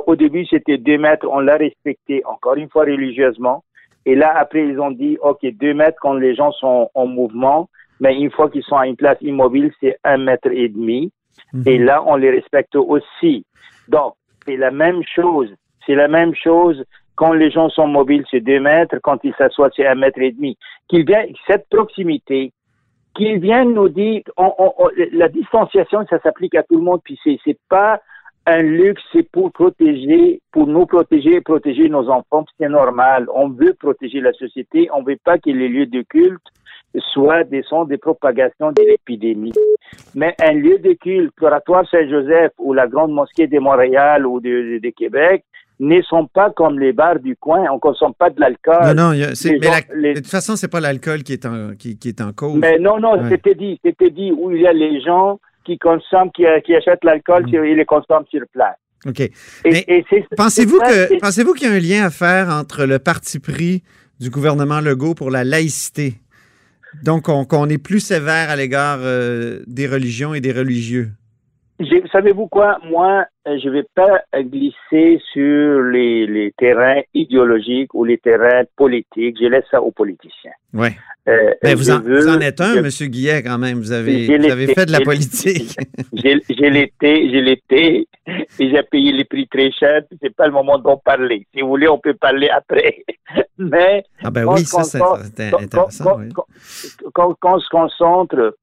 Au 0.06 0.16
début, 0.16 0.44
c'était 0.44 0.76
deux 0.76 0.98
mètres, 0.98 1.26
on 1.30 1.40
l'a 1.40 1.56
respecté, 1.56 2.22
encore 2.26 2.56
une 2.56 2.68
fois 2.68 2.82
religieusement. 2.82 3.64
Et 4.04 4.14
là, 4.14 4.34
après, 4.36 4.66
ils 4.66 4.78
ont 4.78 4.90
dit, 4.90 5.16
OK, 5.22 5.38
deux 5.54 5.72
mètres 5.72 5.98
quand 6.00 6.14
les 6.14 6.34
gens 6.34 6.52
sont 6.52 6.90
en 6.94 7.06
mouvement 7.06 7.70
mais 8.00 8.16
une 8.16 8.30
fois 8.30 8.48
qu'ils 8.50 8.62
sont 8.62 8.76
à 8.76 8.86
une 8.86 8.96
place 8.96 9.18
immobile, 9.20 9.72
c'est 9.80 9.98
un 10.04 10.18
mètre 10.18 10.50
et 10.50 10.68
demi. 10.68 11.12
-hmm. 11.52 11.68
Et 11.68 11.78
là, 11.78 12.02
on 12.06 12.16
les 12.16 12.30
respecte 12.30 12.76
aussi. 12.76 13.44
Donc, 13.88 14.14
c'est 14.44 14.56
la 14.56 14.70
même 14.70 15.02
chose. 15.16 15.50
C'est 15.84 15.94
la 15.94 16.08
même 16.08 16.34
chose 16.34 16.84
quand 17.18 17.32
les 17.32 17.50
gens 17.50 17.68
sont 17.68 17.88
mobiles, 17.88 18.24
c'est 18.30 18.40
deux 18.40 18.60
mètres. 18.60 18.96
Quand 19.02 19.18
ils 19.24 19.34
s'assoient, 19.34 19.70
c'est 19.74 19.86
un 19.86 19.96
mètre 19.96 20.20
et 20.20 20.30
demi. 20.30 20.56
Qu'il 20.88 21.04
vient, 21.04 21.24
cette 21.48 21.68
proximité, 21.68 22.52
qu'ils 23.16 23.40
viennent 23.40 23.74
nous 23.74 23.88
dire, 23.88 24.22
on, 24.36 24.52
on, 24.56 24.72
on, 24.78 24.88
la 25.12 25.28
distanciation, 25.28 26.06
ça 26.08 26.20
s'applique 26.20 26.54
à 26.54 26.62
tout 26.62 26.76
le 26.76 26.82
monde, 26.82 27.00
puis 27.02 27.18
c'est, 27.24 27.36
c'est 27.44 27.58
pas 27.68 28.00
un 28.46 28.62
luxe, 28.62 29.02
c'est 29.12 29.28
pour 29.30 29.50
protéger, 29.50 30.40
pour 30.52 30.68
nous 30.68 30.86
protéger 30.86 31.34
et 31.34 31.40
protéger 31.40 31.88
nos 31.88 32.08
enfants, 32.08 32.44
c'est 32.56 32.68
normal. 32.68 33.26
On 33.34 33.48
veut 33.48 33.74
protéger 33.74 34.20
la 34.20 34.32
société, 34.32 34.88
on 34.94 35.02
veut 35.02 35.18
pas 35.22 35.38
que 35.38 35.50
les 35.50 35.68
lieux 35.68 35.86
de 35.86 36.02
culte 36.02 36.46
soit 37.12 37.44
des 37.44 37.62
centres 37.62 37.90
de 37.90 37.96
propagation 37.96 38.72
de 38.72 38.82
l'épidémie. 38.82 39.52
Mais 40.14 40.34
un 40.40 40.52
lieu 40.52 40.78
de 40.78 40.92
culte, 40.94 41.32
l'oratoire 41.40 41.84
Saint-Joseph 41.90 42.52
ou 42.58 42.72
la 42.72 42.86
grande 42.86 43.12
mosquée 43.12 43.46
de 43.46 43.58
Montréal 43.58 44.26
ou 44.26 44.40
de, 44.40 44.48
de, 44.48 44.78
de, 44.82 44.90
Québec, 44.90 45.44
ne 45.80 46.00
sont 46.02 46.26
pas 46.26 46.50
comme 46.50 46.78
les 46.80 46.92
bars 46.92 47.20
du 47.20 47.36
coin. 47.36 47.64
On 47.70 47.74
ne 47.74 47.78
consomme 47.80 48.14
pas 48.14 48.30
de 48.30 48.40
l'alcool. 48.40 48.78
Non, 48.86 48.94
non, 48.94 49.10
mais 49.10 49.34
gens- 49.34 49.70
la- 49.70 49.94
les- 49.96 50.14
de 50.14 50.18
toute 50.20 50.26
façon, 50.30 50.56
c'est 50.56 50.68
pas 50.70 50.80
l'alcool 50.80 51.22
qui 51.22 51.34
est 51.34 51.46
en 51.46 51.74
qui, 51.78 51.98
qui 51.98 52.08
est 52.08 52.20
en 52.20 52.32
cause. 52.32 52.58
Mais 52.58 52.78
non, 52.78 52.98
non, 52.98 53.12
Ouais. 53.22 53.28
c'était 53.28 53.54
dit, 53.54 53.78
c'était 53.84 54.10
dit 54.10 54.32
où 54.32 54.50
il 54.50 54.62
y 54.62 54.66
a 54.66 54.72
les 54.72 55.00
gens 55.00 55.38
qui 55.64 55.78
consomment, 55.78 56.30
qui, 56.34 56.44
qui 56.64 56.74
achètent 56.74 57.04
l'alcool, 57.04 57.44
Mm. 57.44 57.48
sur- 57.50 57.64
ils 57.64 57.76
les 57.76 57.84
consomment 57.84 58.24
sur 58.30 58.40
place. 58.52 58.76
OK. 59.06 59.30
Pensez-vous 60.36 60.78
que 60.80 61.18
pensez-vous 61.20 61.52
qu'il 61.54 61.68
y 61.68 61.70
a 61.70 61.74
un 61.74 61.78
lien 61.78 62.04
à 62.06 62.10
faire 62.10 62.48
entre 62.48 62.84
le 62.84 62.98
parti 62.98 63.38
pris 63.38 63.82
du 64.20 64.30
gouvernement 64.30 64.80
Legault 64.80 65.14
pour 65.14 65.30
la 65.30 65.44
laïcité? 65.44 66.14
Donc, 67.02 67.28
on- 67.28 67.44
qu'on 67.44 67.68
est 67.68 67.78
plus 67.78 68.00
sévère 68.00 68.50
à 68.50 68.56
l'égard 68.56 68.98
euh, 69.02 69.62
des 69.66 69.86
religions 69.86 70.34
et 70.34 70.40
des 70.40 70.52
religieux. 70.52 71.12
Savez-vous 72.12 72.48
quoi? 72.48 72.78
Moi, 72.84 73.24
euh, 73.46 73.56
je 73.62 73.68
vais 73.68 73.84
pas 73.94 74.20
glisser 74.36 75.20
sur 75.32 75.82
les, 75.82 76.26
les 76.26 76.52
terrains 76.58 77.02
idéologiques 77.14 77.94
ou 77.94 78.04
les 78.04 78.18
terrains 78.18 78.64
politiques. 78.76 79.36
Je 79.40 79.46
laisse 79.46 79.64
ça 79.70 79.80
aux 79.80 79.92
politiciens. 79.92 80.50
Ouais. 80.74 80.96
Euh, 81.28 81.52
Ben, 81.62 81.76
vous, 81.76 81.90
en, 81.90 82.00
veux- 82.00 82.20
vous 82.20 82.28
en 82.28 82.40
êtes 82.40 82.60
un, 82.60 82.74
je- 82.74 82.80
Monsieur 82.80 83.06
Guillet, 83.06 83.42
quand 83.42 83.58
même. 83.58 83.78
Vous 83.78 83.92
avez, 83.92 84.26
vous 84.38 84.72
fait 84.74 84.86
de 84.86 84.92
la 84.92 85.00
politique. 85.00 85.76
J'ai 86.14 86.70
l'été, 86.70 87.30
j'ai 87.30 87.42
l'été, 87.42 88.08
et 88.26 88.70
j'ai 88.70 88.82
payé 88.90 89.12
les 89.12 89.24
prix 89.24 89.46
très 89.46 89.70
chers. 89.70 90.02
puis 90.08 90.18
C'est 90.22 90.34
pas 90.34 90.46
le 90.46 90.52
moment 90.52 90.78
d'en 90.78 90.96
parler. 90.96 91.46
Si 91.54 91.60
vous 91.60 91.68
voulez, 91.68 91.86
on 91.88 91.98
peut 91.98 92.14
parler 92.14 92.48
après. 92.48 93.04
Mais 93.58 94.02
Ah 94.24 94.30
ben 94.30 94.46
oui, 94.46 94.64
ça, 94.64 94.82
c'est 94.84 95.00
intéressant. 95.54 96.04
quand- 96.04 96.18
oui. 96.18 96.28
quand- 96.34 96.46
quand- 97.14 97.34
quand 97.40 97.56
on 97.56 97.60
se 97.60 97.68
concentre 97.68 98.56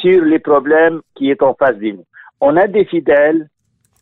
sur 0.00 0.22
les 0.24 0.38
problèmes 0.38 1.00
qui 1.14 1.30
est 1.30 1.42
en 1.42 1.54
face 1.54 1.76
de 1.78 1.90
nous, 1.92 2.04
on 2.40 2.56
a 2.56 2.66
des 2.66 2.84
fidèles 2.84 3.48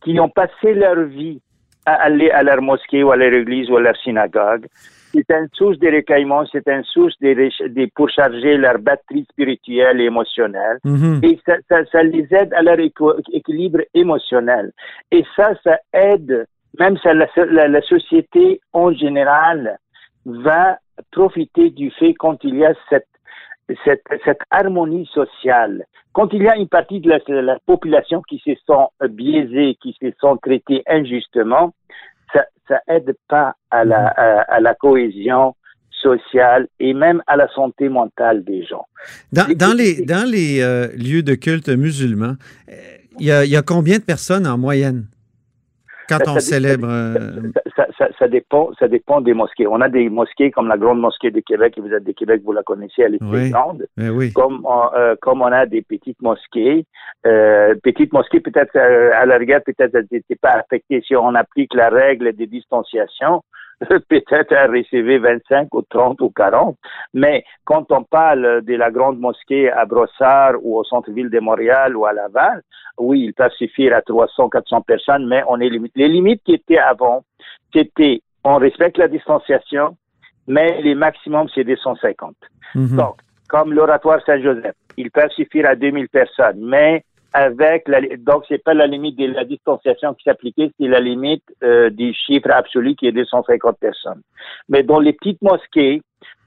qui 0.02 0.18
ont 0.20 0.28
passé 0.28 0.74
leur 0.74 1.02
vie 1.04 1.40
à 1.84 1.94
aller 1.94 2.30
à 2.30 2.42
leur 2.42 2.60
mosquée 2.60 3.02
ou 3.02 3.12
à 3.12 3.16
leur 3.16 3.32
église 3.32 3.70
ou 3.70 3.76
à 3.76 3.80
leur 3.80 3.96
synagogue. 3.96 4.66
C'est 5.12 5.30
une 5.30 5.48
source 5.52 5.78
de 5.78 5.88
recueillement, 5.88 6.44
c'est 6.50 6.66
une 6.68 6.84
source 6.84 7.14
de, 7.20 7.88
pour 7.94 8.10
charger 8.10 8.56
leur 8.56 8.78
batterie 8.78 9.26
spirituelle 9.30 10.00
et 10.00 10.04
émotionnelle. 10.04 10.78
Mhm. 10.84 11.20
Et 11.22 11.38
ça, 11.46 11.54
ça, 11.68 11.84
ça 11.86 12.02
les 12.02 12.26
aide 12.32 12.52
à 12.54 12.62
leur 12.62 12.78
équilibre 13.32 13.80
émotionnel. 13.94 14.72
Et 15.10 15.24
ça, 15.34 15.52
ça 15.64 15.78
aide, 15.92 16.46
même 16.78 16.98
ça, 16.98 17.14
la, 17.14 17.28
la, 17.36 17.68
la 17.68 17.82
société 17.82 18.60
en 18.72 18.92
général 18.92 19.78
va 20.26 20.78
profiter 21.12 21.70
du 21.70 21.90
fait 21.92 22.14
quand 22.14 22.42
il 22.42 22.56
y 22.56 22.64
a 22.64 22.74
cette, 22.90 23.06
cette, 23.84 24.02
cette 24.24 24.40
harmonie 24.50 25.08
sociale. 25.12 25.84
Quand 26.12 26.32
il 26.32 26.42
y 26.42 26.48
a 26.48 26.56
une 26.56 26.68
partie 26.68 27.00
de 27.00 27.10
la, 27.10 27.18
de 27.18 27.34
la 27.34 27.58
population 27.66 28.22
qui 28.28 28.38
se 28.44 28.52
sent 28.66 29.08
biaisée, 29.10 29.76
qui 29.82 29.94
se 30.00 30.06
sent 30.20 30.36
traitée 30.42 30.82
injustement, 30.88 31.74
ça, 32.32 32.44
ça 32.68 32.80
aide 32.88 33.14
pas 33.28 33.54
à 33.70 33.84
la, 33.84 34.06
à, 34.08 34.40
à 34.56 34.60
la 34.60 34.74
cohésion 34.74 35.54
sociale 35.90 36.68
et 36.78 36.94
même 36.94 37.22
à 37.26 37.36
la 37.36 37.48
santé 37.48 37.88
mentale 37.88 38.44
des 38.44 38.64
gens. 38.64 38.86
Dans, 39.32 39.46
Les- 39.48 39.54
dans 39.54 39.74
les, 39.74 40.04
dans 40.04 40.30
les 40.30 40.60
euh, 40.62 40.88
lieux 40.96 41.22
de 41.22 41.34
culte 41.34 41.68
musulmans, 41.68 42.34
euh, 42.68 42.72
il 43.18 43.26
y, 43.26 43.30
a, 43.32 43.44
il 43.44 43.50
y 43.50 43.56
a 43.56 43.62
combien 43.62 43.98
de 43.98 44.04
personnes 44.04 44.46
en 44.46 44.58
moyenne? 44.58 45.06
Quand 46.08 46.18
Ça- 46.18 46.30
on 46.30 46.34
ça- 46.34 46.40
célèbre? 46.40 46.88
euh, 46.88 47.18
ça, 48.18 48.28
dépend, 48.28 48.70
ça 48.78 48.88
dépend 48.88 49.20
des 49.20 49.34
mosquées. 49.34 49.66
On 49.66 49.80
a 49.80 49.88
des 49.88 50.08
mosquées 50.08 50.50
comme 50.50 50.68
la 50.68 50.76
grande 50.76 51.00
mosquée 51.00 51.30
de 51.30 51.40
Québec, 51.40 51.74
et 51.76 51.80
vous 51.80 51.92
êtes 51.92 52.04
de 52.04 52.12
Québec, 52.12 52.42
vous 52.44 52.52
la 52.52 52.62
connaissez, 52.62 53.02
elle 53.02 53.14
est 53.14 53.18
très 53.18 53.28
Oui. 53.44 53.50
grande. 53.50 53.86
ben 53.96 54.10
oui. 54.10 54.32
Comme 54.32 54.64
on, 54.64 54.82
euh, 54.94 55.14
comme 55.20 55.42
on 55.42 55.46
a 55.52 55.66
des 55.66 55.82
petites 55.82 56.20
mosquées, 56.22 56.84
euh, 57.26 57.74
petites 57.82 58.12
mosquées 58.12 58.40
peut-être 58.40 58.76
euh, 58.76 59.10
à 59.14 59.26
la 59.26 59.36
rigueur 59.36 59.60
peut-être 59.64 59.94
elles 59.94 60.06
n'étaient 60.10 60.36
pas 60.40 60.50
affectées 60.50 61.02
si 61.06 61.14
on 61.16 61.34
applique 61.34 61.74
la 61.74 61.88
règle 61.88 62.34
de 62.34 62.44
distanciation. 62.44 63.42
peut-être 64.08 64.52
à 64.54 64.66
recevoir 64.66 65.32
25 65.32 65.74
ou 65.74 65.82
30 65.82 66.20
ou 66.22 66.30
40. 66.30 66.76
Mais 67.14 67.44
quand 67.64 67.90
on 67.92 68.04
parle 68.04 68.62
de 68.62 68.74
la 68.74 68.90
grande 68.90 69.18
mosquée 69.18 69.70
à 69.70 69.84
Brossard 69.84 70.54
ou 70.62 70.78
au 70.78 70.84
centre-ville 70.84 71.30
de 71.30 71.40
Montréal 71.40 71.96
ou 71.96 72.06
à 72.06 72.12
Laval, 72.12 72.62
oui, 72.98 73.22
il 73.24 73.34
peut 73.34 73.50
suffire 73.56 73.94
à 73.94 74.02
300, 74.02 74.48
400 74.48 74.80
personnes, 74.82 75.26
mais 75.26 75.42
on 75.48 75.60
est 75.60 75.68
limite. 75.68 75.92
Les 75.94 76.08
limites 76.08 76.42
qui 76.44 76.54
étaient 76.54 76.78
avant, 76.78 77.24
c'était 77.72 78.22
on 78.44 78.56
respecte 78.56 78.96
la 78.96 79.08
distanciation, 79.08 79.96
mais 80.46 80.80
les 80.80 80.94
maximums, 80.94 81.48
c'est 81.54 81.64
250. 81.64 82.34
Mhm. 82.74 82.96
Donc, 82.96 83.16
comme 83.48 83.72
l'oratoire 83.72 84.20
Saint-Joseph, 84.24 84.74
il 84.96 85.10
peut 85.10 85.28
suffire 85.30 85.66
à 85.66 85.74
2000 85.74 86.08
personnes, 86.08 86.58
mais 86.60 87.04
avec 87.36 87.86
la, 87.86 88.00
donc 88.16 88.44
c'est 88.48 88.64
pas 88.64 88.72
la 88.72 88.86
limite 88.86 89.18
de 89.18 89.26
la 89.26 89.44
distanciation 89.44 90.14
qui 90.14 90.22
s'appliquait, 90.24 90.70
c'est 90.80 90.88
la 90.88 91.00
limite 91.00 91.44
euh, 91.62 91.90
du 91.90 92.14
chiffre 92.14 92.50
absolu 92.50 92.94
qui 92.94 93.06
est 93.08 93.12
250 93.12 93.78
personnes. 93.78 94.22
Mais 94.70 94.82
dans 94.82 95.00
les 95.00 95.12
petites 95.12 95.42
mosquées, 95.42 96.00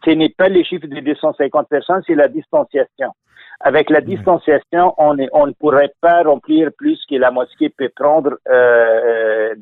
ce 0.04 0.10
n'est 0.10 0.30
pas 0.30 0.50
le 0.50 0.64
chiffre 0.64 0.88
de 0.88 1.00
250 1.00 1.70
personnes, 1.70 2.02
c'est 2.08 2.16
la 2.16 2.28
distanciation. 2.28 3.12
Avec 3.62 3.90
la 3.90 4.00
distanciation, 4.02 4.94
on, 4.98 5.18
est, 5.18 5.28
on 5.34 5.48
ne 5.48 5.52
pourrait 5.52 5.92
pas 6.02 6.24
remplir 6.24 6.70
plus 6.78 6.98
que 7.10 7.16
la 7.16 7.30
mosquée 7.32 7.70
peut 7.70 7.90
prendre 7.96 8.38
euh, 8.50 9.54
euh. 9.54 9.56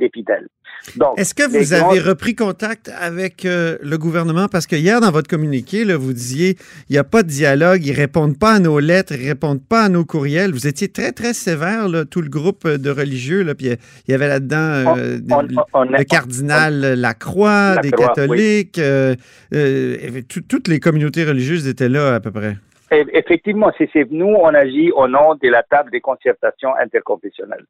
Donc, 0.95 1.19
Est-ce 1.19 1.33
que 1.33 1.43
vous 1.43 1.73
avez 1.73 1.99
repris 1.99 2.35
contact 2.35 2.91
avec 2.99 3.45
euh, 3.45 3.77
le 3.81 3.97
gouvernement? 3.97 4.47
Parce 4.47 4.67
que 4.67 4.75
hier, 4.75 5.01
dans 5.01 5.11
votre 5.11 5.27
communiqué, 5.27 5.83
là, 5.83 5.97
vous 5.97 6.13
disiez 6.13 6.57
il 6.89 6.93
n'y 6.93 6.97
a 6.97 7.03
pas 7.03 7.23
de 7.23 7.27
dialogue, 7.27 7.83
ils 7.85 7.93
répondent 7.93 8.37
pas 8.37 8.53
à 8.53 8.59
nos 8.59 8.79
lettres, 8.79 9.13
ils 9.19 9.27
répondent 9.27 9.65
pas 9.65 9.83
à 9.83 9.89
nos 9.89 10.05
courriels. 10.05 10.51
Vous 10.51 10.67
étiez 10.67 10.89
très, 10.89 11.11
très 11.11 11.33
sévère, 11.33 11.87
là, 11.89 12.05
tout 12.05 12.21
le 12.21 12.29
groupe 12.29 12.67
de 12.67 12.89
religieux. 12.89 13.41
Là, 13.43 13.55
puis 13.55 13.67
il 13.67 14.11
y 14.11 14.13
avait 14.13 14.27
là-dedans 14.27 14.95
euh, 14.97 15.17
le- 15.41 16.03
cardinal 16.03 16.93
Lacroix, 16.93 17.77
des 17.81 17.89
Lacroix, 17.89 18.07
catholiques. 18.09 18.79
euh, 18.79 19.15
euh, 19.53 20.21
tout- 20.29 20.41
toutes 20.47 20.67
les 20.67 20.79
communautés 20.79 21.23
religieuses 21.23 21.67
étaient 21.67 21.89
là 21.89 22.15
à 22.15 22.19
peu 22.19 22.31
près. 22.31 22.55
Effectivement, 22.91 23.71
c'est 23.77 23.89
c'est- 23.91 24.09
nous, 24.11 24.27
on 24.27 24.53
agit 24.53 24.91
au 24.91 25.07
nom 25.07 25.35
de 25.35 25.49
la 25.49 25.63
table 25.63 25.91
des 25.91 26.01
concertations 26.01 26.73
interconfessionnelles. 26.75 27.65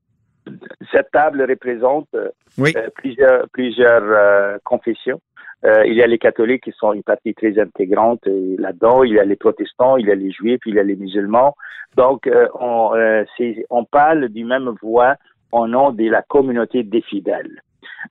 Cette 0.91 1.11
table 1.11 1.41
représente 1.49 2.07
euh, 2.15 2.29
Oui. 2.57 2.73
euh, 2.77 2.89
plusieurs, 2.95 3.49
plusieurs 3.49 4.03
euh, 4.03 4.57
confessions. 4.63 5.19
Euh, 5.65 5.83
il 5.87 5.93
y 5.95 6.03
a 6.03 6.07
les 6.07 6.19
catholiques 6.19 6.63
qui 6.65 6.71
sont 6.71 6.93
une 6.93 7.03
partie 7.03 7.33
très 7.33 7.57
intégrante 7.59 8.25
et 8.27 8.55
là-dedans. 8.57 9.03
Il 9.03 9.13
y 9.13 9.19
a 9.19 9.25
les 9.25 9.35
protestants, 9.35 9.97
il 9.97 10.05
y 10.07 10.11
a 10.11 10.15
les 10.15 10.31
juifs, 10.31 10.61
il 10.65 10.75
y 10.75 10.79
a 10.79 10.83
les 10.83 10.95
musulmans. 10.95 11.55
Donc, 11.95 12.27
euh, 12.27 12.47
on, 12.59 12.93
euh, 12.95 13.23
on 13.71 13.83
parle 13.85 14.29
du 14.29 14.45
même 14.45 14.69
voix 14.81 15.15
au 15.51 15.67
nom 15.67 15.91
de 15.91 16.09
la 16.09 16.21
communauté 16.21 16.83
des 16.83 17.01
fidèles. 17.01 17.59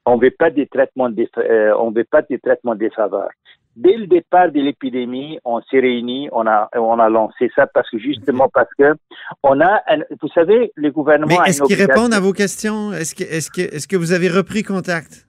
On 0.04 0.16
veut 0.16 0.32
pas 0.32 0.50
des 0.50 0.66
traitements, 0.66 1.08
des, 1.08 1.28
euh, 1.38 1.72
on 1.78 1.92
veut 1.92 2.04
pas 2.04 2.22
des 2.22 2.38
traitements 2.38 2.74
faveurs. 2.94 3.30
Dès 3.76 3.96
le 3.98 4.06
départ 4.06 4.50
de 4.50 4.58
l'épidémie, 4.60 5.38
on 5.44 5.60
s'est 5.70 5.80
réunis, 5.80 6.28
on 6.32 6.46
a, 6.46 6.68
on 6.74 6.98
a 6.98 7.10
lancé 7.10 7.50
ça 7.54 7.66
parce 7.66 7.88
que 7.90 7.98
justement 7.98 8.48
parce 8.52 8.70
que 8.78 8.94
on 9.42 9.60
a, 9.60 9.82
un- 9.86 9.98
vous 10.22 10.28
savez, 10.34 10.72
le 10.76 10.90
gouvernement. 10.90 11.40
Mais 11.42 11.50
est-ce 11.50 11.62
qu'ils 11.62 11.76
répondent 11.76 12.14
à 12.14 12.20
vos 12.20 12.32
questions? 12.32 12.92
Est-ce 12.94 13.14
que, 13.14 13.24
est 13.24 13.50
que, 13.52 13.60
est 13.60 13.86
que 13.86 13.96
vous 13.96 14.12
avez 14.12 14.28
repris 14.28 14.62
contact? 14.62 15.25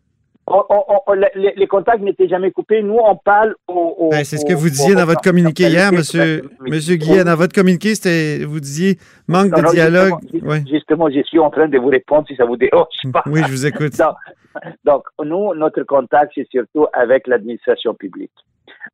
On- 0.49 0.63
on- 0.69 0.83
on- 1.07 1.13
les, 1.13 1.53
les 1.57 1.67
contacts 1.67 2.01
n'étaient 2.01 2.29
jamais 2.29 2.51
coupés. 2.51 2.81
Nous, 2.81 2.97
on 2.97 3.15
parle 3.17 3.55
au. 3.67 3.95
au- 3.97 4.09
Ben, 4.11 4.23
c'est 4.23 4.37
ce 4.37 4.45
que 4.45 4.53
vous 4.53 4.69
disiez 4.69 4.93
au- 4.93 4.95
dans 4.97 5.05
votre 5.05 5.21
communiqué 5.21 5.63
hier, 5.67 5.91
monsieur, 5.91 6.49
monsieur 6.61 6.95
Guillet. 6.95 7.23
Dans 7.25 7.35
votre 7.35 7.53
communiqué, 7.53 7.95
c'était, 7.95 8.45
vous 8.45 8.59
disiez 8.61 8.97
manque 9.27 9.51
Non, 9.51 9.57
de 9.57 9.61
non, 9.63 9.71
dialogue. 9.71 10.13
Justement, 10.31 10.51
Ouais. 10.51 10.63
justement, 10.71 11.09
je 11.09 11.21
suis 11.23 11.39
en 11.39 11.49
train 11.49 11.67
de 11.67 11.77
vous 11.77 11.89
répondre 11.89 12.25
si 12.27 12.35
ça 12.37 12.45
vous 12.45 12.55
dérange 12.55 12.87
pas. 13.11 13.23
Oui, 13.25 13.41
je 13.45 13.51
vous 13.51 13.65
écoute. 13.65 13.91
Donc, 13.97 14.15
donc, 14.85 15.03
nous, 15.23 15.53
notre 15.53 15.83
contact, 15.83 16.31
c'est 16.33 16.47
surtout 16.49 16.87
avec 16.93 17.27
l'administration 17.27 17.93
publique. 17.93 18.31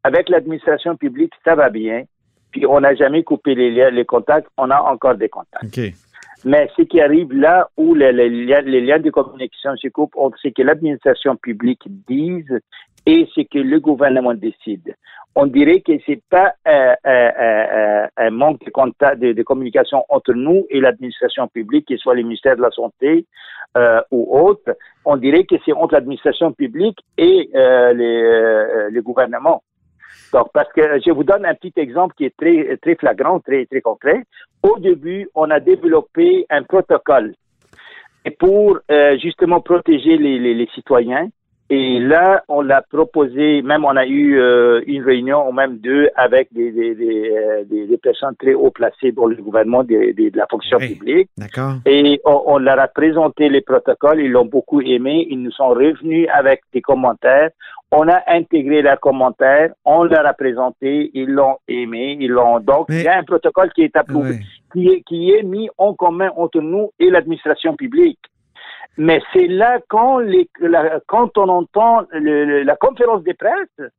Avec 0.03 0.29
l'administration 0.29 0.97
publique, 0.97 1.31
ça 1.45 1.55
va 1.55 1.69
bien. 1.69 2.03
Puis, 2.51 2.65
on 2.65 2.81
n'a 2.81 2.95
jamais 2.95 3.23
coupé 3.23 3.55
les 3.55 3.71
liens, 3.71 3.89
les 3.91 4.05
contacts. 4.05 4.47
On 4.57 4.69
a 4.71 4.79
encore 4.81 5.15
des 5.15 5.29
contacts. 5.29 5.63
OK. 5.63 5.93
Mais 6.45 6.69
ce 6.75 6.81
qui 6.83 6.99
arrive 6.99 7.31
là 7.33 7.69
où 7.77 7.93
les, 7.95 8.11
liens, 8.11 8.99
de 8.99 9.09
communication 9.09 9.75
se 9.77 9.87
coupent, 9.87 10.15
on- 10.15 10.31
c'est 10.41 10.51
que 10.51 10.61
l'administration 10.61 11.35
publique 11.35 11.83
dise 12.07 12.59
et 13.05 13.27
c'est 13.33 13.45
que 13.45 13.59
le 13.59 13.79
gouvernement 13.79 14.33
décide. 14.33 14.95
On 15.35 15.47
dirait 15.47 15.81
que 15.81 15.93
c'est 16.05 16.21
pas 16.29 16.53
euh, 16.67 16.93
euh, 17.05 17.31
euh, 17.41 18.07
un 18.17 18.29
manque 18.29 18.63
de 18.63 18.69
contact, 18.69 19.19
de, 19.19 19.43
communication 19.43 20.05
entre 20.09 20.33
nous 20.33 20.65
et 20.69 20.79
l'administration 20.79 21.47
publique, 21.47 21.87
que 21.87 21.97
ce 21.97 22.03
soit 22.03 22.15
le 22.15 22.21
ministère 22.21 22.55
de 22.55 22.61
la 22.61 22.71
Santé 22.71 23.25
ou 24.11 24.37
autre. 24.37 24.77
On 25.03 25.17
dirait 25.17 25.45
que 25.45 25.55
c'est 25.65 25.73
entre 25.73 25.95
l'administration 25.95 26.51
publique 26.51 26.99
et 27.17 27.49
le 27.53 28.99
gouvernement. 29.01 29.63
Parce 30.53 30.71
que 30.73 30.81
je 31.05 31.11
vous 31.11 31.23
donne 31.23 31.45
un 31.45 31.53
petit 31.53 31.73
exemple 31.77 32.15
qui 32.15 32.25
est 32.25 32.35
très, 32.35 32.77
très 32.77 32.95
flagrant, 32.95 33.39
très, 33.39 33.65
très 33.65 33.81
concret. 33.81 34.23
Au 34.63 34.79
début, 34.79 35.29
on 35.35 35.49
a 35.51 35.59
développé 35.59 36.45
un 36.49 36.63
protocole 36.63 37.33
pour 38.39 38.79
euh, 38.89 39.17
justement 39.19 39.61
protéger 39.61 40.17
les 40.17 40.67
citoyens 40.73 41.27
Et 41.69 41.99
là, 41.99 42.43
on 42.49 42.61
l'a 42.61 42.81
proposé, 42.81 43.61
même 43.61 43.85
on 43.85 43.95
a 43.95 44.05
eu 44.05 44.37
euh, 44.39 44.81
une 44.85 45.01
réunion, 45.03 45.47
ou 45.47 45.53
même 45.53 45.77
deux, 45.77 46.09
avec 46.15 46.49
des, 46.53 46.71
des, 46.71 46.93
des, 46.93 47.31
euh, 47.31 47.63
des- 47.65 47.97
personnes 47.97 48.35
très 48.37 48.53
haut 48.53 48.69
placées 48.69 49.13
dans 49.13 49.27
le 49.27 49.35
gouvernement 49.37 49.83
des- 49.83 50.11
des- 50.13 50.29
de 50.29 50.37
la 50.37 50.45
fonction 50.47 50.77
Oui. 50.79 50.93
publique. 50.93 51.29
D'accord. 51.37 51.75
Et 51.85 52.19
on, 52.25 52.41
on 52.47 52.57
leur 52.57 52.77
a 52.79 52.87
présenté 52.89 53.47
les 53.47 53.61
protocoles, 53.61 54.19
ils 54.19 54.29
l'ont 54.31 54.45
beaucoup 54.45 54.81
aimé, 54.81 55.25
ils 55.29 55.41
nous 55.41 55.51
sont 55.51 55.69
revenus 55.69 56.27
avec 56.33 56.61
des 56.73 56.81
commentaires. 56.81 57.49
On 57.91 58.07
a 58.09 58.21
intégré 58.27 58.81
leurs 58.81 58.99
commentaires, 58.99 59.71
on 59.85 60.03
leur 60.03 60.25
a 60.25 60.33
présenté, 60.33 61.11
ils 61.13 61.29
l'ont 61.29 61.57
aimé, 61.67 62.17
ils 62.19 62.29
l'ont 62.31 62.59
donc 62.59 62.89
Mais- 62.89 62.99
il 62.99 63.03
y 63.05 63.07
a 63.07 63.17
un 63.17 63.23
protocole 63.23 63.71
qui 63.73 63.83
est 63.83 63.95
approuvé, 63.95 64.39
qui 64.73 64.87
est 64.89 65.01
qui 65.03 65.31
est 65.31 65.43
mis 65.43 65.69
en 65.77 65.93
commun 65.93 66.29
entre 66.35 66.59
nous 66.59 66.91
et 66.99 67.09
l'administration 67.09 67.75
publique. 67.75 68.19
Mais 68.97 69.21
c'est 69.33 69.47
là 69.47 69.79
quand 69.89 70.19
les 70.19 70.49
la- 70.59 70.99
quand 71.07 71.37
on 71.37 71.49
entend 71.49 72.01
le- 72.11 72.45
le- 72.45 72.63
la 72.63 72.75
conférence 72.75 73.23
des 73.23 73.33
presse, 73.33 73.89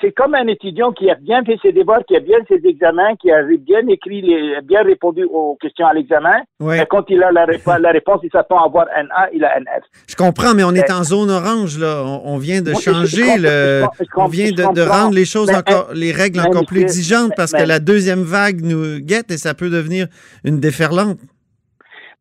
c'est 0.00 0.10
comme 0.10 0.34
un 0.34 0.48
étudiant 0.48 0.90
qui 0.90 1.08
a 1.10 1.14
bien 1.14 1.44
fait 1.44 1.56
ses 1.62 1.70
devoirs, 1.70 2.00
qui 2.08 2.16
a 2.16 2.20
bien 2.20 2.38
ses 2.48 2.60
examens, 2.66 3.14
qui 3.14 3.30
a 3.30 3.40
bien 3.44 3.86
écrit, 3.86 4.20
les, 4.20 4.60
bien 4.62 4.82
répondu 4.82 5.22
aux 5.22 5.56
questions 5.60 5.86
à 5.86 5.94
l'examen. 5.94 6.40
Ouais. 6.58 6.82
Et 6.82 6.86
quand 6.86 7.04
il 7.08 7.22
a 7.22 7.30
la, 7.30 7.46
répa- 7.46 7.78
la 7.80 7.92
réponse, 7.92 8.18
il 8.24 8.30
s'attend 8.32 8.58
à 8.58 8.64
avoir 8.64 8.86
un 8.96 9.06
A, 9.14 9.28
il 9.32 9.44
a 9.44 9.54
un 9.56 9.60
F. 9.62 9.84
Je 10.08 10.16
comprends, 10.16 10.54
mais 10.54 10.64
on 10.64 10.72
est 10.74 10.90
en 10.90 11.04
zone 11.04 11.30
orange, 11.30 11.78
là. 11.78 12.02
On, 12.04 12.34
on 12.34 12.38
vient 12.38 12.62
de 12.62 12.70
Oui, 12.70 12.76
je- 12.80 12.90
je 12.90 12.90
changer 12.90 13.38
le. 13.38 13.84
je 14.00 14.04
On 14.16 14.26
vient 14.26 14.50
de, 14.50 14.82
rendre 14.82 15.14
les 15.14 15.24
choses 15.24 15.52
Mais, 15.52 15.58
encore, 15.58 15.90
les 15.94 16.10
règles 16.10 16.40
encore 16.40 16.66
plus 16.66 16.80
exigeantes 16.80 17.30
parce 17.36 17.52
mais- 17.52 17.60
que 17.62 17.68
la 17.68 17.78
deuxième 17.78 18.22
vague 18.22 18.62
nous 18.62 18.98
guette 18.98 19.30
et 19.30 19.38
ça 19.38 19.54
peut 19.54 19.70
devenir 19.70 20.08
une 20.42 20.58
déferlante. 20.58 21.18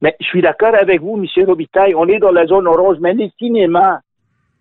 Mais 0.01 0.15
je 0.19 0.25
suis 0.25 0.41
d'accord 0.41 0.73
avec 0.75 1.01
vous, 1.01 1.17
Monsieur 1.17 1.45
Robitaille, 1.45 1.93
on 1.95 2.07
est 2.07 2.19
dans 2.19 2.31
la 2.31 2.45
zone 2.45 2.67
orange, 2.67 2.97
mais 3.01 3.13
le 3.13 3.27
cinéma, 3.37 4.01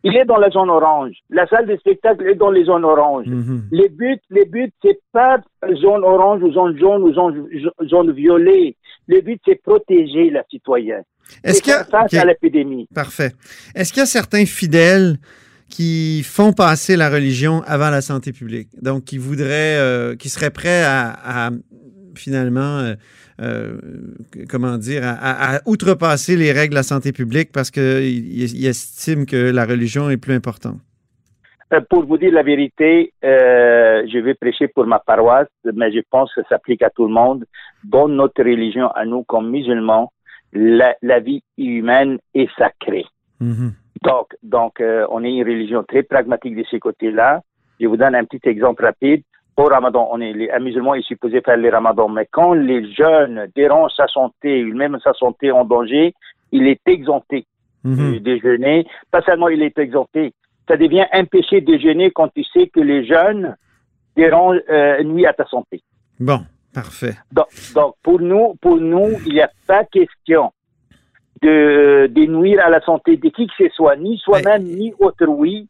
il 0.02 0.16
est 0.16 0.24
dans 0.24 0.36
la 0.36 0.50
zone 0.50 0.70
orange. 0.70 1.14
La 1.30 1.46
salle 1.46 1.66
de 1.66 1.76
spectacle 1.76 2.26
est 2.26 2.34
dans 2.34 2.50
les 2.50 2.64
zones 2.64 2.84
oranges. 2.84 3.26
Mhm. 3.26 3.64
Les 3.72 3.88
buts, 3.88 4.20
les 4.30 4.44
buts, 4.46 4.72
c'est 4.82 4.98
pas 5.12 5.38
zone 5.74 6.02
orange 6.04 6.42
ou 6.42 6.52
zone 6.52 6.76
jaune 6.78 7.02
ou 7.02 7.12
zone, 7.14 7.48
zone 7.88 8.12
violet. 8.12 8.76
Le 9.06 9.20
but, 9.20 9.40
c'est 9.44 9.60
protéger 9.62 10.30
la 10.30 10.42
citoyenne. 10.50 11.02
Est-ce 11.44 11.62
qu'il 11.62 11.72
y 11.72 11.76
a- 11.76 11.84
face 11.84 12.12
OK, 12.12 12.18
à 12.18 12.24
l'épidémie. 12.24 12.88
Parfait. 12.94 13.32
Est-ce 13.74 13.92
qu'il 13.92 14.00
y 14.00 14.02
a 14.02 14.06
certains 14.06 14.46
fidèles 14.46 15.16
qui 15.68 16.22
font 16.24 16.52
passer 16.52 16.96
la 16.96 17.10
religion 17.10 17.62
avant 17.66 17.90
la 17.90 18.00
santé 18.00 18.32
publique? 18.32 18.68
Donc, 18.80 19.04
qui 19.04 19.18
voudraient, 19.18 19.78
euh, 19.78 20.16
qui 20.16 20.28
seraient 20.30 20.50
prêts 20.50 20.82
à, 20.84 21.46
à, 21.46 21.50
finalement, 22.16 22.78
euh, 22.78 22.94
comment 24.48 24.76
dire, 24.78 25.02
à, 25.04 25.10
à- 25.12 25.56
à 25.56 25.60
outrepasser 25.66 26.36
les 26.36 26.52
règles 26.52 26.70
de 26.70 26.74
la 26.76 26.82
santé 26.82 27.12
publique 27.12 27.50
parce 27.52 27.70
qu'ils 27.70 28.66
estiment 28.66 29.24
que 29.24 29.50
la 29.50 29.64
religion 29.64 30.10
est 30.10 30.16
plus 30.16 30.34
importante? 30.34 30.78
Euh, 31.72 31.80
Pour 31.90 32.04
vous 32.06 32.16
dire 32.18 32.32
la 32.32 32.42
vérité, 32.42 33.12
euh, 33.24 34.02
je 34.10 34.18
vais 34.18 34.34
prêcher 34.34 34.68
pour 34.68 34.86
ma 34.86 34.98
paroisse, 34.98 35.48
mais 35.74 35.92
je 35.92 36.00
pense 36.10 36.32
que 36.34 36.42
ça 36.42 36.48
s'applique 36.50 36.82
à 36.82 36.90
tout 36.90 37.06
le 37.06 37.12
monde. 37.12 37.44
Dans 37.84 38.08
notre 38.08 38.42
religion, 38.42 38.88
à 38.88 39.04
nous 39.04 39.22
comme 39.24 39.50
musulmans, 39.50 40.12
la, 40.52 40.96
la 41.02 41.20
vie 41.20 41.42
humaine 41.58 42.18
est 42.34 42.48
sacrée. 42.56 43.04
Mhm. 43.40 43.72
Donc, 44.02 44.28
donc 44.42 44.80
euh, 44.80 45.06
on 45.10 45.22
est 45.24 45.30
une 45.30 45.44
religion 45.44 45.82
très 45.84 46.02
pragmatique 46.02 46.56
de 46.56 46.64
ces 46.70 46.78
côtés-là. 46.78 47.42
Je 47.80 47.86
vous 47.86 47.96
donne 47.96 48.14
un 48.14 48.24
petit 48.24 48.48
exemple 48.48 48.84
rapide. 48.84 49.22
Au 49.58 49.64
Ramadan, 49.64 50.08
on 50.12 50.20
est 50.20 50.52
un 50.52 50.60
musulman 50.60 50.94
est 50.94 51.02
supposé 51.02 51.40
faire 51.40 51.56
les 51.56 51.68
Ramadans, 51.68 52.08
mais 52.08 52.28
quand 52.30 52.52
les 52.54 52.92
jeunes 52.92 53.48
dérangent 53.56 53.92
sa 53.96 54.06
santé, 54.06 54.64
ou 54.64 54.72
même 54.72 54.96
sa 55.02 55.12
santé 55.14 55.50
en 55.50 55.64
danger, 55.64 56.14
il 56.52 56.66
est 56.68 56.80
exempté 56.86 57.44
Mhm. 57.84 58.12
du 58.12 58.20
déjeuner. 58.20 58.86
Pas 59.10 59.20
seulement 59.22 59.48
il 59.48 59.62
est 59.62 59.76
exempté, 59.78 60.32
ça 60.68 60.76
devient 60.76 61.06
un 61.12 61.24
péché 61.24 61.60
de 61.60 61.66
déjeuner 61.72 62.10
quand 62.12 62.28
tu 62.32 62.44
sais 62.44 62.68
que 62.68 62.80
les 62.80 63.04
jeunes 63.04 63.56
dérangent, 64.16 64.62
euh, 64.70 65.02
nuit 65.02 65.26
à 65.26 65.32
ta 65.32 65.44
santé. 65.46 65.82
Bon, 66.20 66.40
parfait. 66.72 67.14
Donc, 67.32 67.46
donc, 67.74 67.94
pour 68.02 68.20
nous, 68.20 68.54
pour 68.60 68.76
nous, 68.76 69.08
il 69.26 69.32
n'y 69.34 69.40
a 69.40 69.50
pas 69.66 69.84
question 69.84 70.52
de, 71.42 72.06
de 72.08 72.26
nuire 72.26 72.60
à 72.64 72.70
la 72.70 72.80
santé 72.82 73.16
de 73.16 73.28
qui 73.28 73.46
que 73.48 73.52
ce 73.58 73.68
soit, 73.74 73.96
ni 73.96 74.18
soi-même, 74.18 74.62
ni 74.64 74.92
autrui, 75.00 75.68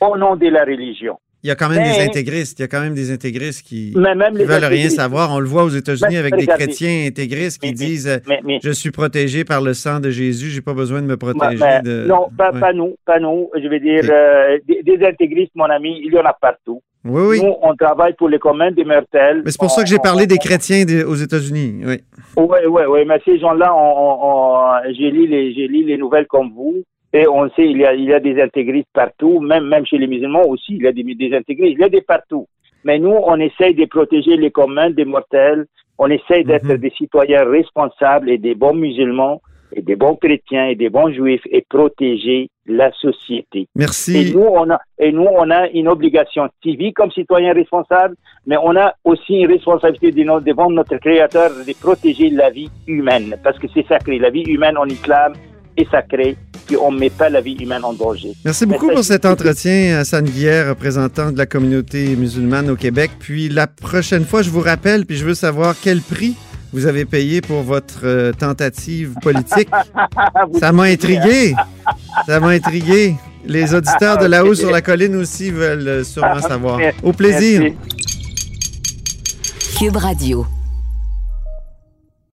au 0.00 0.16
nom 0.16 0.36
de 0.36 0.48
la 0.48 0.64
religion. 0.64 1.18
Il 1.44 1.48
y 1.48 1.50
a 1.50 1.56
quand 1.56 1.68
même 1.68 1.82
des 1.84 1.98
Mais- 1.98 2.04
intégristes. 2.08 2.58
Il 2.58 2.62
y 2.62 2.64
a 2.64 2.68
quand 2.68 2.80
même 2.80 2.94
des 2.94 3.12
intégristes 3.12 3.66
qui 3.66 3.92
ne 3.94 4.44
veulent 4.46 4.64
rien 4.64 4.88
savoir. 4.88 5.30
On 5.30 5.40
le 5.40 5.46
voit 5.46 5.64
aux 5.64 5.68
États-Unis 5.68 6.14
Mais 6.14 6.16
avec 6.18 6.36
des 6.36 6.46
chrétiens 6.46 7.04
intégristes 7.06 7.60
qui 7.60 7.68
Mais- 7.68 7.74
disent 7.74 8.20
Mais, 8.44 8.58
Je 8.64 8.70
suis 8.70 8.90
protégé 8.90 9.44
par 9.44 9.60
le 9.60 9.74
sang 9.74 10.00
de 10.00 10.08
Jésus, 10.08 10.48
j'ai 10.48 10.62
pas 10.62 10.72
besoin 10.72 11.02
de 11.02 11.06
me 11.06 11.18
protéger 11.18 11.62
mais- 11.62 11.82
de. 11.82 12.06
non, 12.06 12.28
pas, 12.36 12.50
Ouais. 12.50 12.60
pas 12.60 12.72
nous, 12.72 12.94
pas 13.04 13.20
nous. 13.20 13.50
Je 13.62 13.68
veux 13.68 13.78
dire, 13.78 14.04
euh, 14.10 14.58
des, 14.66 14.82
des 14.82 15.04
intégristes, 15.06 15.52
mon 15.54 15.66
ami, 15.66 16.00
il 16.02 16.14
y 16.14 16.18
en 16.18 16.24
a 16.24 16.32
partout. 16.32 16.80
Oui, 17.04 17.22
oui. 17.28 17.40
Nous, 17.44 17.54
on 17.60 17.74
travaille 17.76 18.14
pour 18.14 18.30
les 18.30 18.38
communs 18.38 18.70
des 18.72 18.84
mortels. 18.84 19.42
Mais 19.44 19.50
c'est 19.50 19.60
pour 19.60 19.70
ça 19.70 19.82
que 19.82 19.88
j'ai 19.90 19.98
parlé 19.98 20.22
on- 20.24 20.26
des 20.26 20.38
chrétiens 20.38 20.86
aux 21.06 21.14
États-Unis. 21.14 21.82
Oui. 21.84 21.96
Oui, 22.38 22.58
oui, 22.66 22.82
oui, 22.88 23.00
mais 23.06 23.20
ces 23.26 23.38
gens-là, 23.38 23.70
lu 25.10 25.26
les, 25.26 25.52
j'ai 25.52 25.68
lu 25.68 25.84
les 25.84 25.98
nouvelles 25.98 26.26
comme 26.26 26.50
vous, 26.54 26.82
et 27.14 27.28
on 27.28 27.48
sait 27.50 27.64
il 27.64 27.78
y 27.78 27.86
a, 27.86 27.94
il 27.94 28.04
y 28.04 28.12
a 28.12 28.18
des 28.20 28.42
intégristes 28.42 28.88
partout, 28.92 29.38
même, 29.40 29.66
même 29.68 29.86
chez 29.86 29.98
les 29.98 30.08
musulmans 30.08 30.42
aussi, 30.48 30.74
il 30.74 30.82
y 30.82 30.88
a 30.88 30.92
des, 30.92 31.04
des 31.04 31.32
intégristes, 31.34 31.76
il 31.78 31.80
y 31.80 31.84
a 31.84 31.88
des 31.88 32.02
partout. 32.02 32.46
Mais 32.84 32.98
nous, 32.98 33.16
on 33.32 33.38
essaye 33.40 33.74
de 33.74 33.84
protéger 33.86 34.36
les 34.36 34.50
communs 34.50 34.90
des 34.90 35.04
mortels, 35.06 35.64
on 35.96 36.10
essaye 36.10 36.44
d'être 36.44 36.64
Mhm. 36.68 36.78
des 36.78 36.90
citoyens 36.90 37.44
responsables 37.44 38.28
et 38.30 38.38
des 38.38 38.56
bons 38.56 38.74
musulmans, 38.74 39.40
et 39.76 39.80
des 39.80 39.96
bons 39.96 40.16
chrétiens 40.16 40.66
et 40.66 40.74
des 40.74 40.90
bons 40.90 41.10
juifs, 41.12 41.42
et 41.50 41.64
protéger 41.68 42.48
la 42.66 42.90
société. 42.92 43.60
Et 43.60 43.68
Merci. 43.76 44.32
nous, 44.34 44.46
on 44.60 44.68
a, 44.70 44.80
et 44.98 45.12
nous, 45.12 45.26
on 45.42 45.50
a 45.50 45.68
une 45.68 45.88
obligation 45.88 46.48
civique 46.62 46.96
comme 46.96 47.10
citoyens 47.12 47.52
responsables, 47.52 48.16
mais 48.46 48.56
on 48.60 48.74
a 48.76 48.92
aussi 49.04 49.34
une 49.40 49.46
responsabilité 49.52 50.10
devant 50.10 50.40
devant 50.40 50.70
notre 50.70 50.96
Créateur 50.98 51.50
de 51.50 51.72
protéger 51.80 52.30
la 52.30 52.50
vie 52.50 52.70
humaine, 52.88 53.36
parce 53.44 53.58
que 53.58 53.68
c'est 53.72 53.86
sacré. 53.86 54.18
La 54.18 54.30
vie 54.30 54.44
humaine 54.54 54.76
en 54.76 54.86
islam 54.86 55.32
est 55.76 55.90
sacrée, 55.90 56.36
puis 56.66 56.76
on 56.76 56.92
ne 56.92 56.98
met 56.98 57.10
pas 57.10 57.28
la 57.28 57.40
vie 57.40 57.54
humaine 57.54 57.84
en 57.84 57.92
danger. 57.92 58.32
Merci 58.44 58.66
beaucoup 58.66 58.88
pour 58.90 59.04
cet 59.04 59.24
entretien, 59.24 59.98
Hassan 59.98 60.24
Guillère, 60.24 60.68
représentant 60.68 61.32
de 61.32 61.38
la 61.38 61.46
communauté 61.46 62.16
musulmane 62.16 62.70
au 62.70 62.76
Québec. 62.76 63.10
Puis 63.18 63.48
la 63.48 63.66
prochaine 63.66 64.24
fois, 64.24 64.42
je 64.42 64.50
vous 64.50 64.60
rappelle, 64.60 65.06
puis 65.06 65.16
je 65.16 65.24
veux 65.24 65.34
savoir 65.34 65.74
quel 65.80 66.00
prix 66.00 66.34
vous 66.72 66.86
avez 66.86 67.04
payé 67.04 67.40
pour 67.40 67.62
votre 67.62 68.00
euh, 68.04 68.32
tentative 68.32 69.14
politique. 69.22 69.68
Ça 70.58 70.72
m'a 70.72 70.84
intrigué. 70.84 71.54
Ça 72.26 72.40
m'a 72.40 72.48
intrigué. 72.48 73.14
Les 73.46 73.74
auditeurs 73.74 74.18
de 74.18 74.26
là-haut 74.26 74.54
sur 74.54 74.70
la 74.70 74.82
colline 74.82 75.14
aussi 75.16 75.50
veulent 75.50 75.86
euh, 75.86 76.04
sûrement 76.04 76.40
savoir. 76.48 76.80
Au 77.02 77.12
plaisir. 77.12 77.60
Merci. 77.60 77.76
Cube 79.78 79.96
Radio. 79.96 80.46